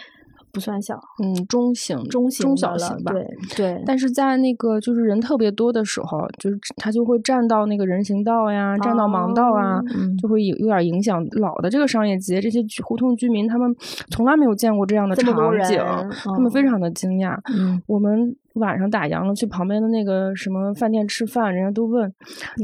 [0.51, 3.11] 不算小，嗯，中型、中型、中小型吧。
[3.11, 3.83] 对对。
[3.85, 9.81] 但是在那个就是人特别多的时候，就是他就会占到那个人行道呀，占到盲道啊，
[10.21, 12.41] 就会有有点影响老的这个商业街。
[12.41, 13.75] 这些胡同居民他们
[14.09, 15.33] 从来没有见过这样的场
[15.63, 15.79] 景，
[16.25, 17.37] 他们非常的惊讶。
[17.57, 18.35] 嗯，我们。
[18.55, 22.11] 晚上打烊了，去旁边的那个什么饭店吃饭，人家都问：“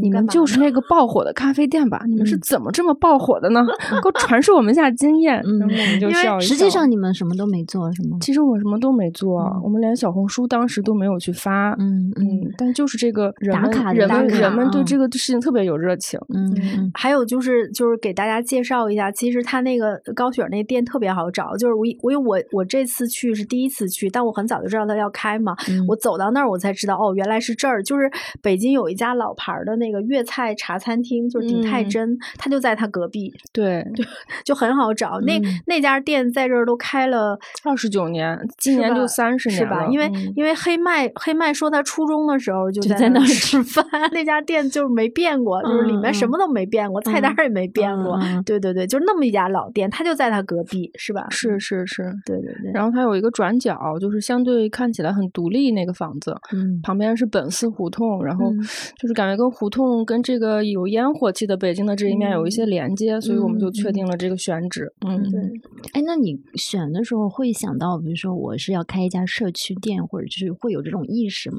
[0.01, 2.03] 你们就是那个爆火的咖啡店吧？
[2.07, 3.61] 你们是怎么这么爆火的呢？
[4.01, 8.17] 给我传授我们一下经验。”嗯，我们就笑实际上你们什么都没做，是吗？
[8.21, 11.71] 其实我们什么都没做，我们连小红书当时都没有去发。
[11.79, 16.19] 嗯嗯，但就是这个人们人们人们对这个事情特别有热情。
[16.33, 25.55] 嗯，还有就是就是给大家介绍一下，其实他那个高雪那店特别好找，就是我我因为我我这次去是第一次去，但我很早就知道他要开嘛。
[25.87, 27.83] 我走到那儿，我才知道哦，原来是这儿。
[27.83, 28.09] 就是
[28.41, 33.33] 北京有一家老牌的那个粤菜茶餐厅，就是鼎泰珍，他就在他隔壁。
[33.51, 33.85] 对，
[34.43, 35.19] 就很好找。
[35.21, 39.85] 那那家店在这儿都开了二十九年，今年就三十年是吧？
[39.91, 48.19] 因为因为黑麦黑麦说他初中的时候就在那儿吃饭，那家店就是没变过，就是里面什么都没变过，菜单也没变过。
[48.45, 51.27] 对对对，就那么一家老店，他就在他隔壁，是吧？
[51.29, 52.71] 是是是，对对对。
[52.73, 55.64] 然后他有一个转角，就是相对看起来很独立。
[55.65, 56.79] 立那个房子，嗯。
[56.83, 58.59] 旁边是本寺胡同，然后嗯。
[58.97, 64.91] 就是感觉跟胡同跟这个有烟火气的北京的这一面有一些连接，所以我们就确定了这个选址。
[65.05, 65.41] 嗯，对，
[65.93, 71.57] 哎，那你选的时候会想到，比如说我是要开一家社区店，或者就是会有这种意识吗？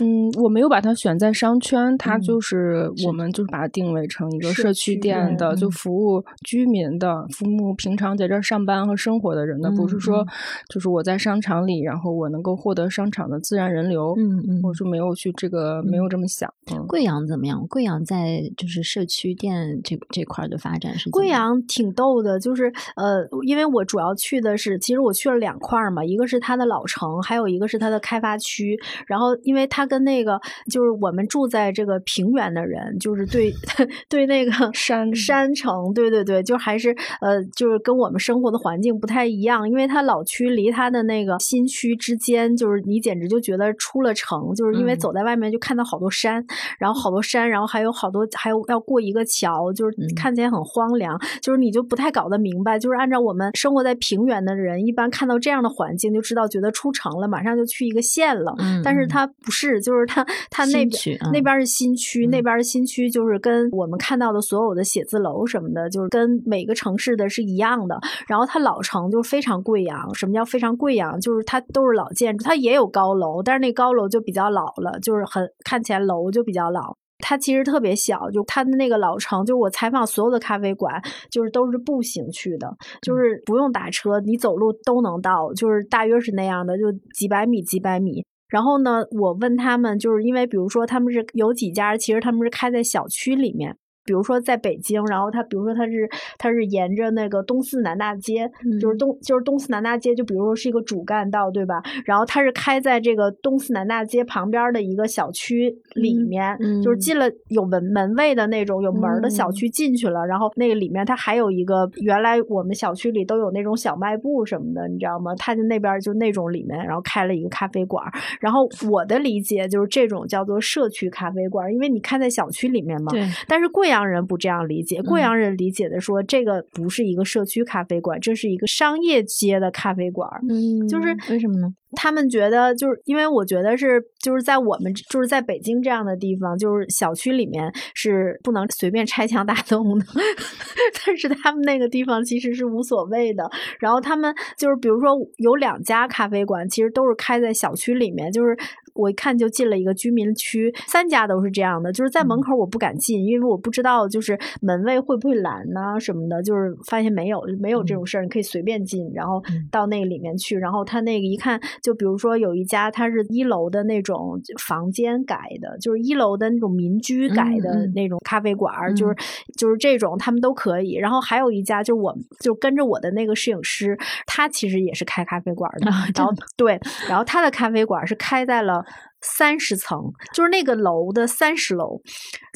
[0.00, 5.70] 嗯，我没有把它选在商圈，它嗯就是是我们就是把它定位成一个社社区区店的，就嗯。
[5.70, 10.26] 服务居民的，服务平常在这儿上班和生活的人的，不是嗯说嗯。
[10.68, 14.14] 就是我在商场里，然后我能够获得商场的自然人流。
[14.18, 16.52] 嗯嗯我是没有去这个，没有这么想。
[16.72, 17.64] 嗯，贵阳怎么样？
[17.68, 28.78] 贵阳在就是社区店这这块的发展是贵阳挺逗的，就是呃，因为我主要去的是，其实我去了两块儿嘛，一个是它的老城，还有一个是它的开发区。
[29.06, 30.40] 然后，因为它跟那个
[30.70, 33.52] 就是我们住在这个平原的人，就是对
[34.08, 36.90] 对那个山山城，对对对，就还是
[37.20, 44.98] 呃，就是跟我们生活的环境不太一样，因为它老区离它的那个新区之间，就是你简直就觉得出了城，就是因为嗯。
[44.98, 46.44] 走在外面就看到好多山，
[46.78, 50.08] 然后好多山，然后还有好多还有要过一个桥，就是嗯。
[50.16, 62.42] 看起来很荒凉，就是你就不太搞得明白，就是按照我们生活在平原的人，一般看到这样的环境就知道觉得出城了，马上就去一个县了，但是它不是，就是它它那边嗯那边是新区，那嗯。
[62.42, 68.00] 边是新区，就是跟我们看到的所有的写字楼什么的，就是跟每个城市的是一样的。
[68.26, 71.20] 然后它老城就非常贵阳，什么叫非常贵阳？
[71.20, 76.94] 就是它都是老建筑，它也有高楼，但是那高楼就比较老了，就是很看起来楼就比较老。
[77.22, 88.24] 它其实特别小，就它的那个老城，就是我采访所有的咖啡馆，就是都是步行去的，就是不用打车，你走路都能到，就是大约是那样的，就几百米几百米。
[88.48, 93.76] 然后呢，我问他们，就是因为比如说他们是有几家，其实他们是开在小区里面。
[94.04, 96.08] 比如说在北京，然后他比如说他是
[96.38, 101.82] 他是沿着那个东四南大街，就是嗯东就是东四南大街，就比如说是一个主干道，对吧？
[102.04, 115.34] 然后它是开在这个东四南大街旁边的一个小区里嗯面，嗯就是进了有门门卫的那种有门儿的小嗯区进去了，然后那个里面它还有一个原来我们小区里都有那种小卖部什么的，你知道吗？
[115.36, 118.12] 他就那边就那种里面，然后开了一个咖啡馆儿。
[118.40, 123.12] 然后我的理解就是这种叫做社区咖啡馆儿，因为你开在小区里面嘛。
[123.12, 130.40] 对，但是贵阳人不这样理解，贵嗯阳人理解的说，这个不是一个社区咖啡馆，这是一个商业街的咖啡馆儿。
[130.48, 131.68] 嗯，就是为什么呢？
[131.96, 140.06] 他们觉得就是因为我觉得是就是在我们就是在北京这样的地方，就是小区里面是不能随便拆墙打洞的，
[141.04, 143.50] 但是他们那个地方其实是无所谓的。
[143.80, 148.56] 然后他们就是比如说有两家咖啡馆，其实都是开在小区里面，就是。
[149.00, 159.68] 我一看就进了一个居民区，三家都是这样的，就是在门口我不敢进，因为我不知道就是门卫会不会拦呐、什么的，就是发现没有没有这种事儿，你可以随便进，然后嗯。
[159.70, 169.14] 到那个里面去，然后他那个一看，就比如说有一家他是一楼的那种房间改的，就是一楼的那种民居改的那种咖啡馆儿，就是
[169.56, 170.94] 就是这种他们都可以。
[170.94, 178.84] 然后还有一家就是我就跟着我的那个摄影师，他其实也是开咖啡馆儿的，啊然后对，然后他的咖啡馆儿是开在了。
[179.20, 182.00] 三十层，就是那个楼的三十楼，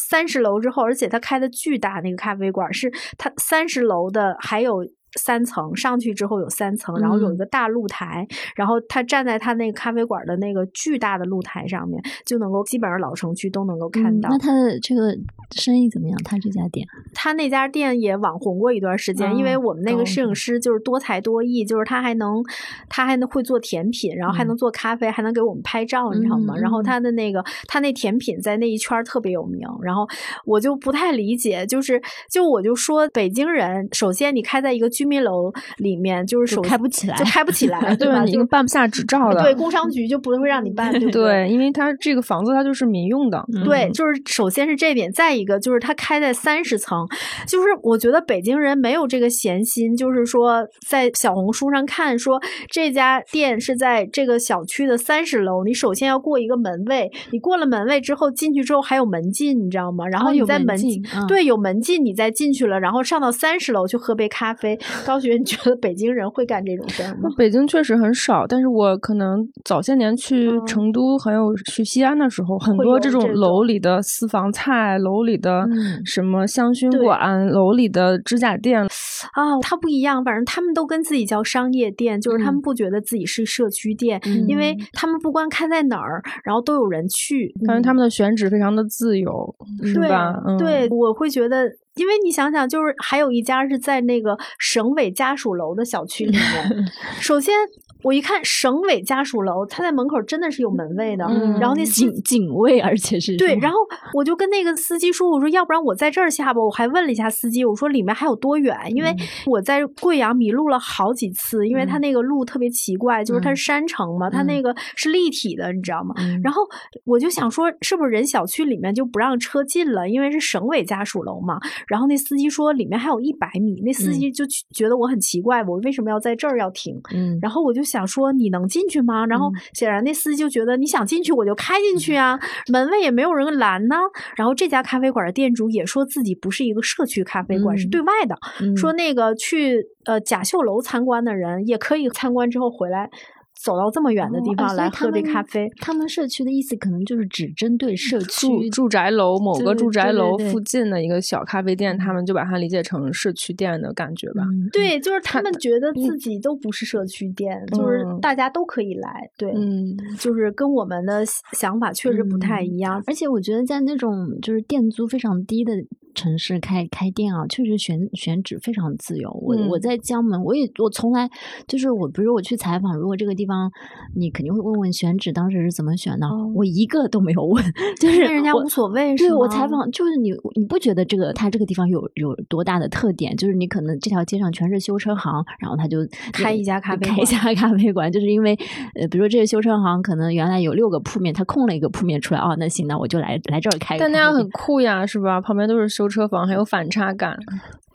[0.03, 4.87] 三十楼之后，而且他开的巨大那个咖啡馆是他三十楼的，还有
[5.19, 14.29] 三层，上去之后有三层，然后有一嗯个大露台，然后他站在他那个咖啡馆的那个巨大的露台上面，就能够基本上老城区都能够看到。
[14.29, 15.17] 嗯那他的这个
[15.53, 16.19] 生意怎么样？
[16.25, 16.87] 他这家店？
[17.13, 22.43] 他那家店也网红过一段时间，因为哦我们那个摄影师就是多才多艺，就是他还能，
[22.89, 26.55] 他还能会做甜品，然后还能做咖啡，还能给我们拍照，你知道吗？
[26.57, 30.07] 嗯然后嗯他的那个他那甜品在那一圈特别有名，然后
[30.45, 32.01] 我就不太理解，就是
[32.31, 38.25] 就我就说北京人，首先你开在一个居民楼里面，就是就首开不起来就开不起来， 对对吧？
[38.25, 39.43] 你就办不下执照的。
[39.43, 43.45] 对，工商局就不会让你办， 对不对，因为它这个房子它就是民用的。
[43.65, 47.07] 对，嗯就是首先是这点，再一个就是它开在三十层，
[47.47, 52.41] 就是我觉得北京人没有这个闲心，就是说在小红书上看说
[52.71, 60.07] 这家店是在这个小区的三十楼，你首先要过一个门卫，你过了门卫之后进去之后还有门禁，你知道吗？
[60.09, 64.79] 然后你在门禁嗯对有门禁，你再进去了，然后上到三十楼去喝杯咖啡。
[65.07, 67.29] 高雪，你觉得北京人会干这种事儿吗？
[67.37, 87.53] 北京确实很少，但是我可能早些年去嗯成都还有去西安的时候，很多这种楼里的私房菜、楼里的嗯什么香薰对馆、楼里的指甲店，啊，它不一样，反正他们都跟自己叫商业店，就是他们嗯不觉得自己是社区店，因为嗯他们不管开在哪儿，然后都有人去。
[87.67, 90.35] 感觉他们的选址非常的自由，是对吧？
[90.47, 91.71] 嗯，对，我会觉得。
[91.97, 96.85] 因为你想想，就是还有一家是在那个省委家属楼的小区里面。
[97.21, 97.55] 首先，
[98.03, 103.79] 我一看省委家属楼，他在门口真的是有门卫的，嗯然后那警警卫，而且是对，然后
[104.13, 108.77] 我就跟那个司机说：“我说要不然我在这儿下吧。”我还问了一下司机，我说里面还有多远？
[108.91, 116.15] 因为嗯我在贵阳迷路了好几次，因为它嗯那个路特别奇怪，就是它嗯是山城嘛，它嗯那个是立体的，你知道吗？
[116.19, 116.63] 嗯然后
[117.05, 120.09] 我就想说，是不是人小区里面就不让车进了？
[120.09, 121.59] 因为是省委家属楼嘛。
[121.89, 124.45] 然后那司机说里面还有一百米，那司嗯机就
[124.75, 127.01] 觉得我很奇怪，我为什么要在这儿要停？
[127.15, 129.27] 嗯然后我就想说，你能进去吗？
[129.27, 132.39] 然后嗯显然那司机就觉得你想进去我就开进去啊，
[132.73, 133.97] 门卫也没有人拦呢。
[134.37, 143.11] 然后这家咖啡馆的店主也说自己不是一个社区咖啡馆，是嗯对外的，嗯说那个去呃甲秀楼参观的人也可以参观之后回来。
[143.55, 154.43] 走到这么远的地哦方来喝杯咖啡，他们社区的意思可能就是只针对社区住住宅楼某个住宅楼附近的一个小咖啡店，他们就把它理解成社区店的感觉吧。
[154.45, 163.03] 嗯对，就是他他们觉得自己都不是社区店，就是嗯大家都可以来，对，嗯，就是跟我们的想法确实不太嗯一样。
[163.07, 165.73] 而且我觉得在那种就是店租非常低的
[166.15, 169.31] 城市开开店啊，确实选选址非常自由。
[169.43, 171.29] 我、我嗯在江门，我也我从来
[171.67, 173.71] 就是我，比如我去采访，如果这个地方
[174.15, 177.63] 你肯定会问问选址当时是怎么选的，哦我一个都没有问，
[178.01, 183.37] 就是人家无所谓是对我采访就是你，你不觉得这个它这个地方有有多大的特点？
[183.37, 185.99] 就是你可能这条街上全是修车行，然后他就
[186.33, 188.57] 开一家咖啡馆开一家 咖啡馆，就是因为
[188.95, 193.99] 呃，比如说这个修车行可能原来有六个铺面，他空了一个铺面出来，哦，那行，那我就来来这儿开。
[193.99, 195.41] 但那样很酷呀，是吧？
[195.41, 197.37] 旁边都是修车房，还有反差感。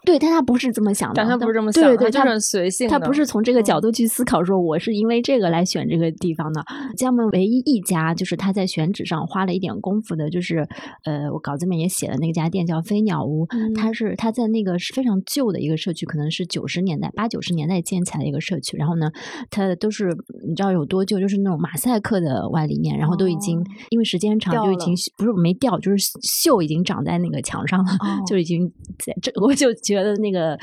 [0.06, 6.64] 对，但他不是这么想的，但他不是这么想对对，他他就是很随性的他不是从这个角嗯度去思考，说我是因为这个来选这个地方的。
[6.98, 10.68] 江门唯一一家就是他在选址上花了一点功夫的，就是
[11.04, 18.78] 呃，我稿子里面也写了那家店叫飞鸟屋，嗯它是它在那个是非常旧的一个社区，可能是九十年代八九十年代建起来的一个社区。
[18.78, 19.12] 然后呢，
[19.50, 20.16] 它都是
[20.48, 30.58] 你知道有多旧，就是那种马赛克的外立面，然后都已经、哦因为时间长就已经不是没掉，就是锈已经长在那个墙上了，哦就已经在这，我就觉得那个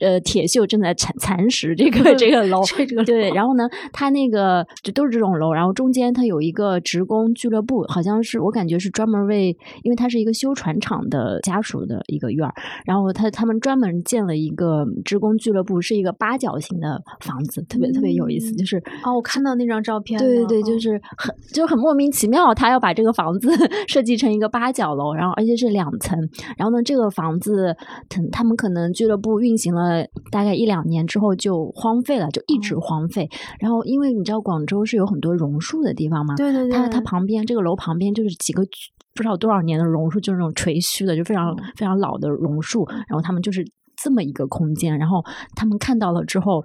[0.00, 12.54] 呃铁锈正在蚕蚕食这个 这个楼，这个对，然后呢，它那个就都是这种楼，然后中间它有一个职工俱乐部，好像是我感觉是专门为，因为它是一个修船厂的家属的一个院儿，
[12.86, 18.56] 然后他他们专门建了一个职工俱乐部，是一个八角形的房子，特别特别有意思，嗯。
[18.56, 20.64] 就是哦，我看到那张照片，对对对，嗯。
[20.64, 23.48] 就是很就很莫名其妙，他要把这个房子
[23.88, 26.18] 设计成一个八角楼，然后而且是两层。
[26.56, 27.74] 然后呢，这个房子，
[28.08, 33.28] 他他们可能俱乐部运行了大概一两年之后就荒废了，就一直哦荒废。
[33.58, 38.62] 然后因为你知道广州是有很多榕树的地方嘛，对对对，它它旁边这个楼旁边就是几个
[39.14, 42.86] 不知道多少年的榕树，就是那种垂须的，就非常、非常老的榕树。
[43.08, 43.64] 然后他们就是
[44.02, 45.22] 这么一个空间，然后
[45.54, 46.64] 他们看到了之后，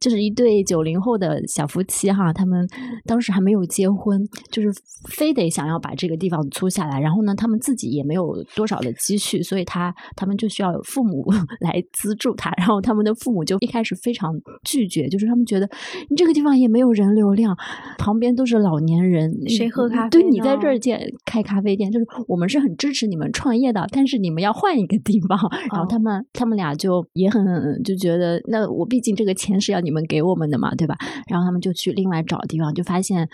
[0.00, 2.66] 就是一对九零后的小夫妻哈，他们
[3.04, 4.68] 当时还没有结婚，就是
[5.08, 7.00] 非得想要把这个地方租下来。
[7.00, 11.24] 然后呢，他们自己也没有多少的积蓄，所以他他们就需要有父母
[11.60, 12.50] 来资助他。
[12.58, 14.32] 然后他们的父母就一开始非常
[14.64, 15.68] 拒绝，就是他们觉得
[16.10, 17.56] 你这个地方也没有人流量，
[17.98, 25.38] 旁边都是老年人，谁喝咖啡对你在这儿建开咖啡店，就是我们是很支持你们创业的，但是你们要换一个地方。
[25.70, 27.44] 然后他们、他们俩就也很
[27.82, 30.96] 就觉得，那我毕竟这个钱是要你们给我们的嘛，对吧？
[31.28, 33.28] 然后他们就去另外找地方，就发现。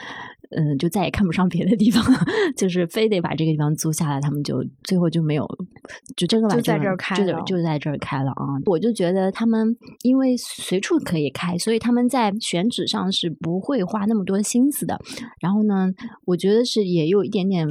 [0.55, 2.21] 嗯，就再也看不上别的地方了，
[2.59, 5.49] 就是非得把这个地方租下来，他们就最后就没有，
[6.14, 8.45] 就真的就在个这儿开就了就在这儿开了啊！
[8.66, 15.01] 我就觉得他们因为随处可以开，所以他们在选址上是不会花那么多心思的。
[15.40, 15.90] 然后呢，
[16.27, 17.66] 我觉得是也有一点点。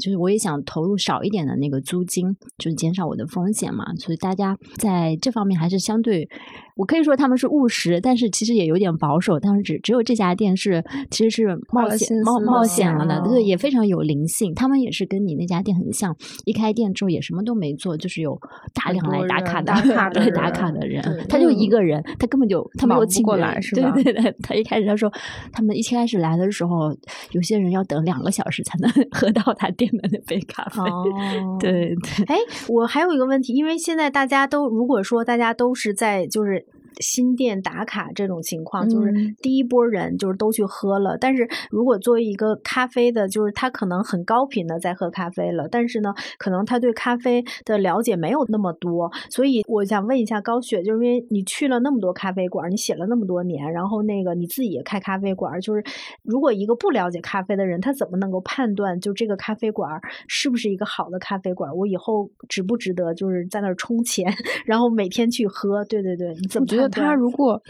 [0.00, 3.94] 就是我也想投入少一点的那个租金，就是减少我的风险嘛。
[3.96, 6.28] 所以大家在这方面还是相对，
[6.76, 9.38] 我可以说他们是务实，但是其实也有点保守。
[9.38, 14.52] 但是只只有这家店是其实是冒险冒冒险了的，哦对，也非常有灵性。
[14.54, 18.36] 他们也是跟你那家店很像，一开店之后也什么都没做，就是有
[18.74, 25.08] 大量来打卡的打卡的打人卡的人，他就一个人，他根本就他没有请人对来是吧对对，他一开始他说，
[25.52, 26.92] 他们一开始来的时候，
[27.30, 30.80] 有些人要等两个小时才能 喝到他店的那杯咖啡。
[30.82, 32.36] 哦，对对，哎，
[32.68, 36.63] 我还有一个问题，因为现在大家都如果说大家都是在就是。
[37.00, 55.82] 新店打卡这种情况，就是嗯第一波人就是都去喝了，但是如果作为一个咖啡的，就是他可能很高频的在喝咖啡了，但是呢，可能他对咖啡的了解没有那么多，所以我想问一下高雪，就是因为你去了那么多咖啡馆，你写了那么多年，然后那个你自己也开咖啡馆，就是
[56.22, 59.90] 如果一个不了解咖啡的人，他怎么能够判断就这个咖啡馆
[60.28, 61.74] 是不是一个好的咖啡馆？
[61.76, 64.32] 我以后值不值得就是在那儿充钱，
[64.64, 65.84] 然后每天去喝？
[65.84, 67.60] 对对对，你怎么他如果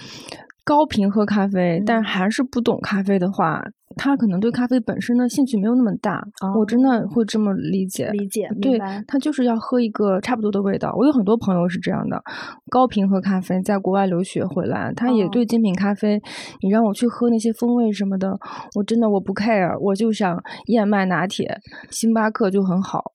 [0.65, 3.63] 高频喝咖啡，但还是不懂咖啡的话。
[3.97, 6.21] 他可能对咖啡本身的兴趣没有那么大，
[6.59, 8.09] 我真的会这么理解。
[8.11, 10.93] 理解，对他就是要喝一个差不多的味道。
[10.99, 12.21] 我有很多朋友是这样的，
[12.69, 16.21] 高频喝咖啡，在国外留学回来，他也对精品咖啡。
[16.61, 18.37] 你让我去喝那些风味什么的，
[18.75, 21.57] 我真的我不 care，我就想燕麦拿铁、
[21.89, 23.13] 星巴克就很好。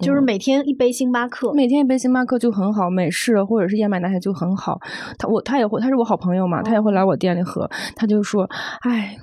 [0.00, 4.80] 就是每天一杯星巴克，每天一杯星巴克就很好，美式或者是燕麦拿铁就很好。
[5.18, 7.68] 他我他也会，他是我好朋友嘛，他也会来我店里喝。
[7.94, 8.48] 他就说
[8.88, 9.14] ：“哎，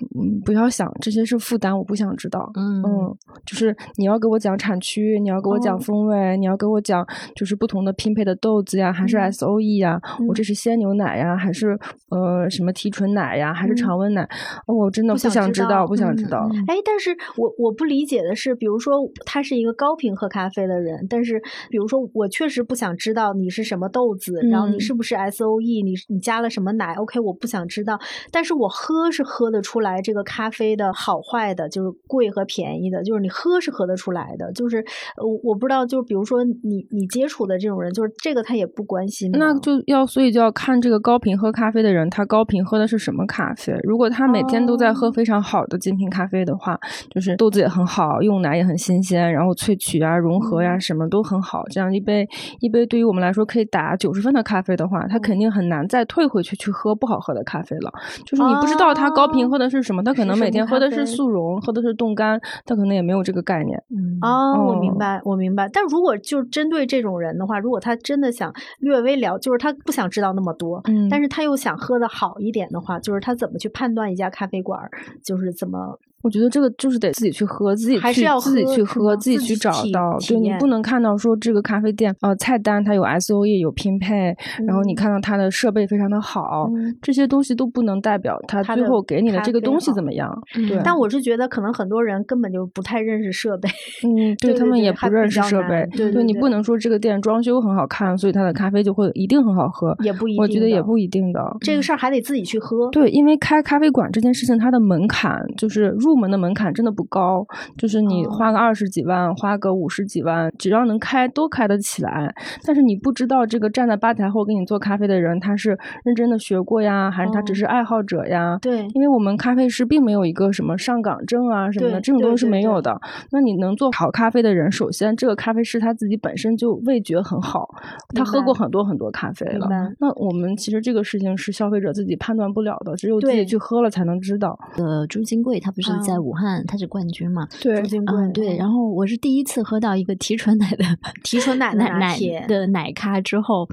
[0.46, 2.52] 不要想这些是负担，我不想知道。
[2.56, 7.04] 嗯嗯，就是你要给我讲产区，你要给我讲风味，你要给我讲
[7.36, 11.78] 就是不同的拼配的豆子呀，还是 S O E 呀，我这是鲜牛奶呀，还是
[12.10, 14.28] 呃什么提纯奶呀，还是常温奶？
[14.68, 16.48] 我真的不想知道，不想知道。
[16.68, 20.67] 哎，但是我我不理解的是，比如说他是一个高频喝咖啡。
[20.68, 28.00] 的人，但是比如说，我确实不想知道你是什么豆子，然后你是不是 S O E，你你加了什么奶？OK，我不想知道，
[28.32, 34.84] 但是我喝是喝得出来这个咖啡的好坏的，就是贵和便宜的，就是你喝是喝得出来的，就是
[35.18, 43.74] 我我不知道，就是比如说你你接触的这种人，就是这个他也不关心，那就要所以就要看这个高频喝咖啡的人，他高频喝的是什么咖啡？
[43.84, 46.78] 如果他每天都在喝非常好的精品咖啡的话，
[47.10, 50.57] 就是豆子也很好，用奶也很新鲜，然后萃取啊融合。
[50.62, 51.64] 呀，什么都很好。
[51.70, 52.28] 这样一杯
[52.60, 57.92] 一杯对于我们来说可以打九十分的咖啡的话，他肯定很难再退回去去喝不好喝的咖啡了。
[58.26, 63.78] 就是你不知道他高频喝的是什么，他可能每天喝的是速溶，喝的是冻干，他可能也没有这个概念。
[64.22, 65.70] 哦，我明白，我明白。
[65.72, 74.80] 但如果就针对这种人的话，如果他真的想略微了，就是他不想知道那么多，嗯，但是他又想喝的好一点的话，就是他怎么去判断一家咖啡馆，
[75.24, 76.00] 就是怎么。
[76.28, 80.18] 我觉得这个就是得自己去喝，自己去自己去喝，自己去找到。
[80.28, 84.36] 对你不能看到说这个咖啡店呃菜单它有 S O E 有拼配，
[84.68, 86.70] 然后你看到它的设备非常的好，
[87.02, 90.30] 这些东西都不能代表它最后给你的这个东西怎么样。
[90.54, 93.70] 对，但我是觉得可能很多人根本就不太认识设备，
[94.04, 95.88] 嗯，对他们也不认识设备。
[95.96, 100.42] 对，对你不能说这个店装修很好看，所以它的咖啡就会一定很好喝，也不一定。
[100.42, 102.90] 我觉得也不一定的，这个事儿还得自己去喝。
[102.92, 107.46] 对，因为开咖啡馆这件事情，它的门槛就是入门的门槛真的不高，
[107.78, 112.34] 就是你花个二十几万，花个五十几万，只要能开都开得起来。
[112.66, 118.58] 但是你不知道这个站在吧台后给你做咖啡的人，他是认真的学过呀，还是他只是爱好者呀？
[118.62, 123.00] 对，因为我们咖啡师并没有一个什么上岗证啊什么的，这种东西是没有的。
[123.32, 127.68] 那你能做好咖啡的人，首先这个咖啡师他自己本身就味觉很好，
[128.16, 129.68] 他喝过很多很多咖啡了。
[130.00, 134.58] 那我们其实这个事情是消费者自己判断不了的，只有自己去喝了才能知道。
[134.78, 137.48] 呃，朱金贵他不是在武汉，它是冠军嘛？
[137.62, 138.58] 对，嗯，对。
[138.58, 140.84] 然后我是第一次喝到一个提纯奶的
[141.24, 142.18] 提纯奶奶奶
[142.48, 143.68] 的奶咖之后，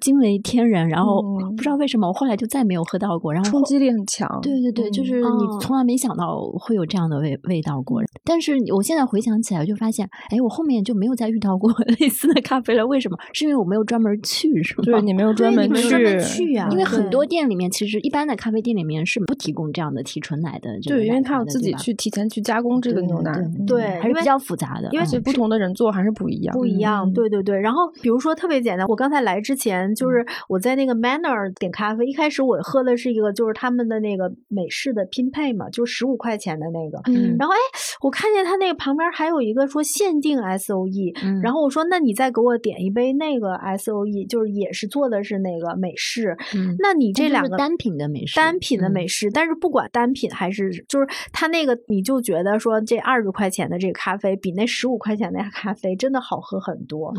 [0.00, 0.88] 惊为天人。
[0.88, 1.22] 然后
[1.56, 3.32] 不知道为什么，我后来就再没有喝到过。
[3.32, 4.28] 然后冲击力很强。
[4.42, 8.00] 对对对，就是你从来没想到会有这样的味味道过。
[8.24, 12.86] 但是我现在回想起来，就发现，哎，我后面就没有再遇到过 类似的咖啡了。
[12.86, 13.16] 为什么？
[13.32, 14.82] 是因为我没有专门去，是吗？
[14.84, 16.52] 对你没有 专门去？
[16.70, 20.70] 因为很多店里面，其实一般的咖啡店里面是不提供这样的提纯奶的。
[20.86, 23.32] 对，因为它要自己去提前去加工这个牛奶，
[23.66, 24.88] 对，还是比较复杂的。
[24.92, 27.10] 因为不同的人做还是不一样，不一样。
[27.12, 27.58] 对对对。
[27.58, 37.00] 然后比如说特别简单，我刚才来之前，就是我在那个 Manner 点咖啡，一开始我喝的是一个就是他们的那个美式的拼配嘛，就是十五块钱的那个。
[37.10, 37.36] 嗯。
[37.38, 37.58] 然后哎，
[38.02, 46.36] 我看见他那个旁边还有一个说限定 S O E，然后我说那你再给我点一杯那个 S O E，就是也是做的是那个美式。
[46.54, 46.76] 嗯。
[46.78, 51.06] 那你这两个单品的美式，单品的美式，但是不管单品还是就是
[51.40, 57.14] 他那个，你就觉得说这二十块钱的这个咖啡比那十五块钱的 咖啡真的好喝很多。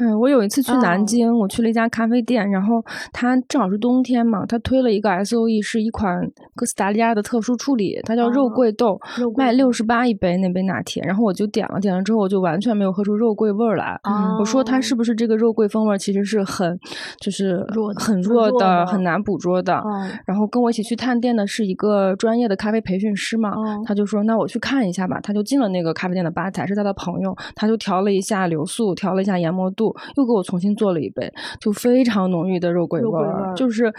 [0.00, 2.80] 嗯，我有一次去南京，我去了一家咖啡店，然后
[3.12, 9.00] 他正好是冬天嘛，他推了一个 S O E，是一款哥斯达黎加的特殊处理，它叫肉桂豆，
[9.36, 13.98] 卖六十八一杯那杯拿铁，然后我就点了，点了之后我就完全没有喝出肉桂味儿来。
[14.38, 16.78] 我说它是不是这个肉桂风味其实是很
[17.20, 19.82] 就是弱很弱的，很难捕捉的。
[20.24, 33.92] 然后跟我一起去探店的是一个专业的咖啡培训师嘛，他就说那我去看一下吧，他就进了那个咖啡店的吧台，是他的朋友，他就调了一下流速，调了一下研磨度，又给我重新做了一杯，就非常浓郁的肉桂味儿，就是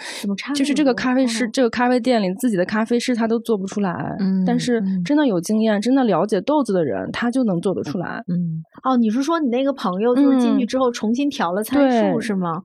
[0.56, 8.24] 就是这个咖啡师，这个咖啡店里自己的咖啡师他都做不出来，但是真的有经验、真的了解豆子的人，他就能做得出来。
[8.28, 12.62] 嗯，哦，你是说你那个朋友就是进去之后重新调了参数是吗？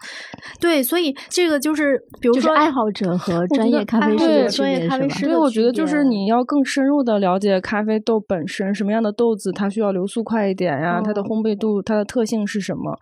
[0.60, 6.02] 对，所以这个就是比如说爱好者和专业咖啡师专业咖啡师，所以我觉得就是？
[6.02, 11.00] 你要更深入的了解咖啡豆本身，什么样的豆子它需要流速快一点呀？
[11.02, 12.96] 它的烘焙度、它的特性是什么？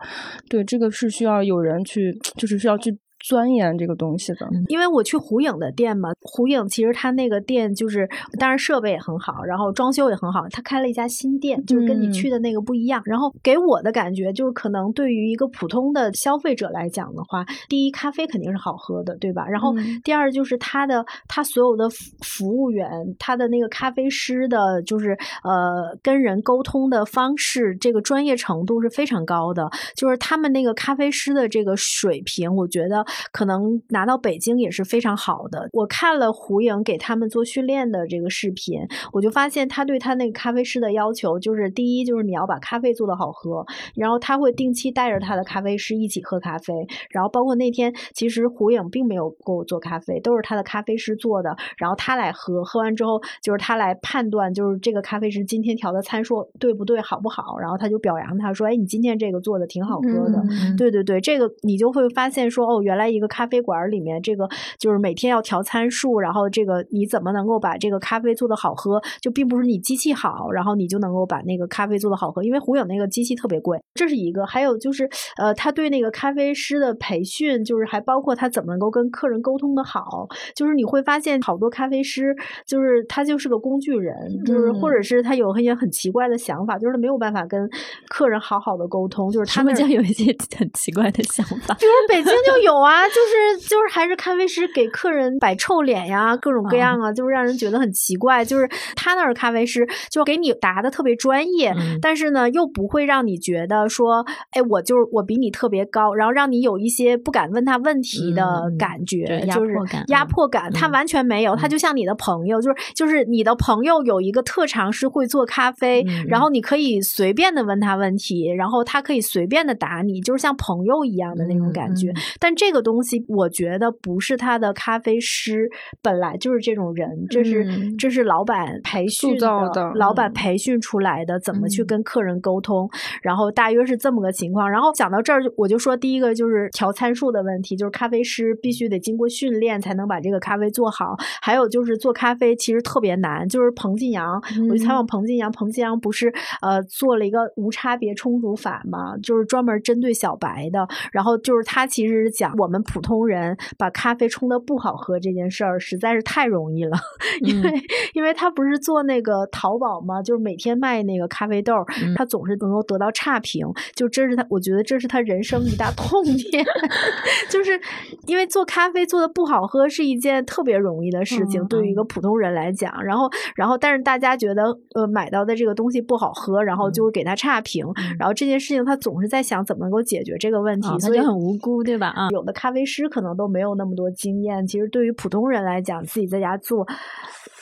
[0.49, 4.47] 对，这个是需要有人去，就是需要去钻研这个东西的。
[4.67, 8.07] 因为我去胡影的店嘛，胡影其实他那个店就是，
[8.39, 10.47] 当然设备也很好，然后装修也很好。
[10.49, 13.01] 他开了一家新店，就是跟你去的那个不一样。
[13.05, 19.47] 然后给我的感觉就是，可能对于一个普通的消费者来讲的话，第一咖啡肯定是好喝的，对吧？
[19.47, 21.89] 然后第二就是他的他所有的
[22.21, 29.69] 服务员，他的那个咖啡师的，就是呃跟人沟通的方式，这个专业程度是非常高的。
[29.95, 35.69] 就是他们那个咖啡师的这个水平，我觉得可能拿到北京也是非常好的。
[35.73, 38.79] 我看了胡颖给他们做训练的这个视频，
[39.11, 46.73] 我就发现他对他那个咖啡师的要求，就是第一就是你要把咖啡做得好喝，然后他会定期带着他的咖啡师一起喝咖啡，
[47.09, 60.43] 然后包括那天其实胡颖并没有给我做咖啡，都是他的咖啡师做的，然后他来喝，喝完之后就是他来判断，就是这个咖啡师今天调的参数对不对，好不好，然后他就表扬他说，哎，你今天这个做的挺好喝的，
[60.77, 64.47] 对对对，这个你就会发现说，哦，原来一个咖啡馆里面这个
[64.77, 74.45] 就是每天要调参数，然后这个你怎么能够把这个咖啡做的好喝，就并不是你机器好，然后你就能够把那个咖啡做的好喝，因为胡影那个机器特别贵，这是一个。
[74.45, 82.35] 还有就是，呃，他对那个咖啡师的培训，就是还包括他怎么能够跟客人沟通的好，就是你会发现好多咖啡师，
[82.65, 87.69] 就是他就是个工具人，就是或者是他有一些很奇怪的想法，就是他没有办法跟
[88.09, 93.13] 客人好好的沟通，就是他们家有一些很奇怪的想法，比如北京就有啊，就
[93.59, 98.43] 是就是还是咖啡师给客人摆臭脸呀，各种各样啊，就是让人觉得很奇怪。
[98.43, 109.73] 就是他那儿咖啡师就给你答的特别专业，但是呢又不会让你觉得说，哎，我就是我比你特别高，然后让你有一些不敢问他问题的感觉，就是
[110.07, 110.71] 压迫感。
[110.73, 122.11] 他完全没有，他就像你的朋友，就是就是你的朋友有一个特长是会做咖啡，然后你可以随便的问他问题，然后他可以随便的答你，就是像朋友一样的那种感觉。
[122.39, 125.69] 但这个东西，我觉得不是他的咖啡师
[126.01, 127.65] 本来就是这种人，这是
[127.95, 129.37] 这是老板培训
[129.73, 132.89] 的，老板培训出来的，怎么去跟客人沟通，
[133.21, 134.69] 然后大约是这么个情况。
[134.69, 141.15] 然后讲到这儿，我就说第一个就是调参数的问题，就是咖啡师必须得经过训练才能把这个咖啡做好。
[141.41, 150.87] 还有就是做咖啡其实特别难，就是彭晋阳，我去采访彭晋阳，彭晋阳不是呃做了一个无差别冲煮法嘛，就是专门针对小白的。
[151.11, 156.95] 然后就是他其实是讲我们普通人把咖啡冲的不好喝这件事儿实在是太容易了，
[157.41, 157.73] 因为
[158.13, 161.73] 因为他不是做那个淘宝嘛，就是每天卖那个咖啡豆，
[162.15, 166.63] 他总是能够得到差评，就这是他，我觉得这是他人生一大痛点，
[167.49, 167.79] 就是
[168.27, 177.83] 因为做咖啡做的不好喝是一件特别容易的事情，对于一个普通人来讲，然后然后但是大家觉得呃买到的这个东西不好喝，然后就会给他差评，
[178.19, 180.91] 然后这件事情他总是在想怎么能够解决这个问题。
[180.99, 182.07] 所以很无辜，对吧？
[182.09, 184.65] 啊，有的咖啡师可能都没有那么多经验。
[184.65, 186.85] 其实对于普通人来讲，自己在家做，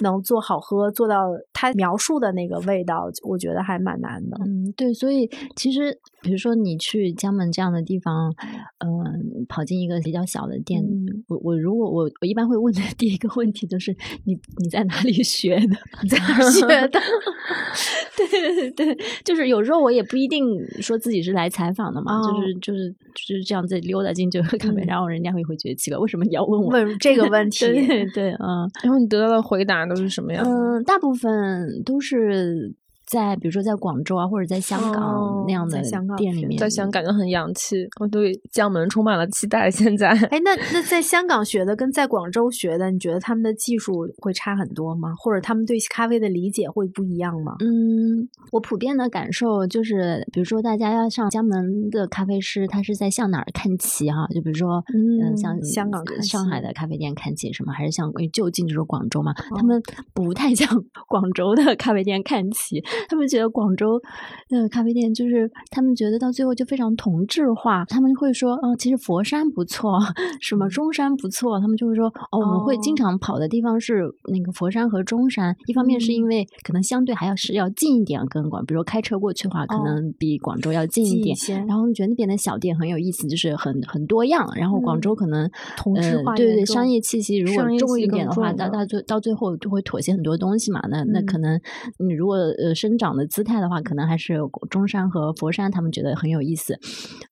[0.01, 4.37] 能做好喝，做到他描述的那个味道，我觉得还蛮难的。
[4.45, 4.93] 嗯，对。
[4.93, 8.33] 所以其实，比如说你去江门这样的地方，
[8.79, 10.83] 嗯，跑进一个比较小的店，
[11.27, 13.95] 我我如果我我一般会问的第一个问题就是
[14.25, 15.75] 你你在哪里学的？
[16.09, 16.99] 在哪学的？
[18.17, 20.45] 对对 对，就是有时候我也不一定
[20.81, 27.65] 说自己是来采访的嘛，就是就是就是这样子溜达进去喝咖啡，然后人家会会觉得奇怪，为什么你要问我问这个问题？
[27.65, 30.45] 对对嗯，然后你得到的回答都是什么样？
[30.45, 32.75] 嗯，大部分都是。
[33.09, 35.81] 在比如说在广州啊，或者在香港那样的
[36.15, 39.69] 店里面，在香港感觉很洋气，我对江门充满了期待。
[39.71, 45.13] 现在，哎，那那在香港学的跟在广州学的，你觉得他们的技术会差很多吗？
[45.17, 47.55] 或者他们对咖啡的理解会不一样吗？
[47.61, 54.27] 嗯，我普遍的感受就是，比如说大家要上江门的咖啡师，他是在向哪儿看齐哈？
[54.27, 59.33] 就比如说，嗯，像香港、上海的咖啡店看齐什么，还是像就近就是广州嘛？
[59.55, 59.81] 他们
[60.13, 60.67] 不太像
[61.09, 62.83] 广州的咖啡店看齐。
[63.07, 64.01] 他们觉得广州
[64.49, 69.99] 那个咖啡店就是他们觉得到最后就非常同质化，他们会说，哦，其实佛山不错，
[70.41, 75.55] 什么中山不错，他们就会说，哦，我们会经常跑的地方是那个佛山和中山。
[75.67, 81.35] 一方面是因为可能相对还要是要近一点，跟广，比如开车过去的话，可能比广州要近一点。
[81.65, 84.45] 然后觉得那边的小店很有意思，就是很很多样。
[84.55, 90.81] 然后广州可能同质化，对对，商业气息如果重一点的话，到到最到最后就会妥协很多东西嘛。
[90.89, 91.59] 那那可能
[91.97, 94.39] 你如果呃设生长的姿态的话，可能还是
[94.71, 96.73] 中山和佛山他们觉得很有意思。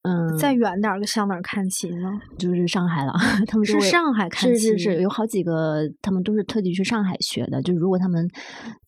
[0.03, 2.11] 嗯，再远点儿向哪儿看齐呢？
[2.37, 3.13] 就是上海了，
[3.47, 7.59] 他们是上海看齐，是是是，有好几个他们都是特地去上海学的。
[7.63, 8.27] 就如果他们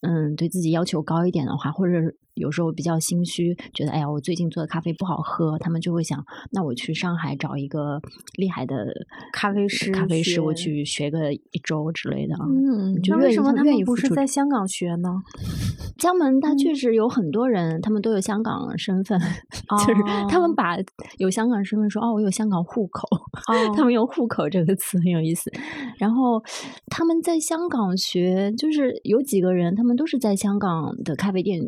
[0.02, 1.94] 嗯对自己要求高一点的话，或者。
[2.36, 8.00] 有时候比较心虚，觉得哎呀，我最近做的咖啡不好喝，他们就会想，那我去上海找一个
[8.38, 8.86] 厉害的
[9.34, 12.36] 咖啡师，咖啡师我去学个一周之类的。
[12.40, 15.10] 嗯，那为什么他们不是在香港学呢？
[15.98, 19.20] 江门他确实有很多人，他们都有香港身份，
[19.86, 20.78] 就是他们把
[21.18, 23.08] 有香港身份说哦，我有香港户口，
[23.76, 25.52] 他们用户口这个词很有意思。
[25.98, 26.42] 然后
[26.88, 31.60] 他们在香港学，就是有几个人，他们都是在香港的咖啡店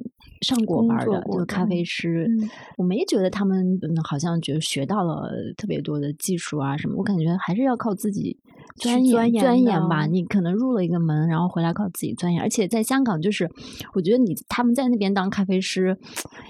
[0.41, 0.57] 上。
[0.65, 2.29] 过班的就咖啡师，
[2.77, 8.37] 我没觉得他们好像觉得学到了特别多的技术啊什么，我感觉还是要靠自己
[8.77, 10.05] 钻研钻研吧。
[10.05, 12.41] 你可能入了一个门，然后回来靠自己钻研。
[12.41, 13.49] 而且在香港，就是
[13.93, 15.97] 我觉得你他们在那边当咖啡师，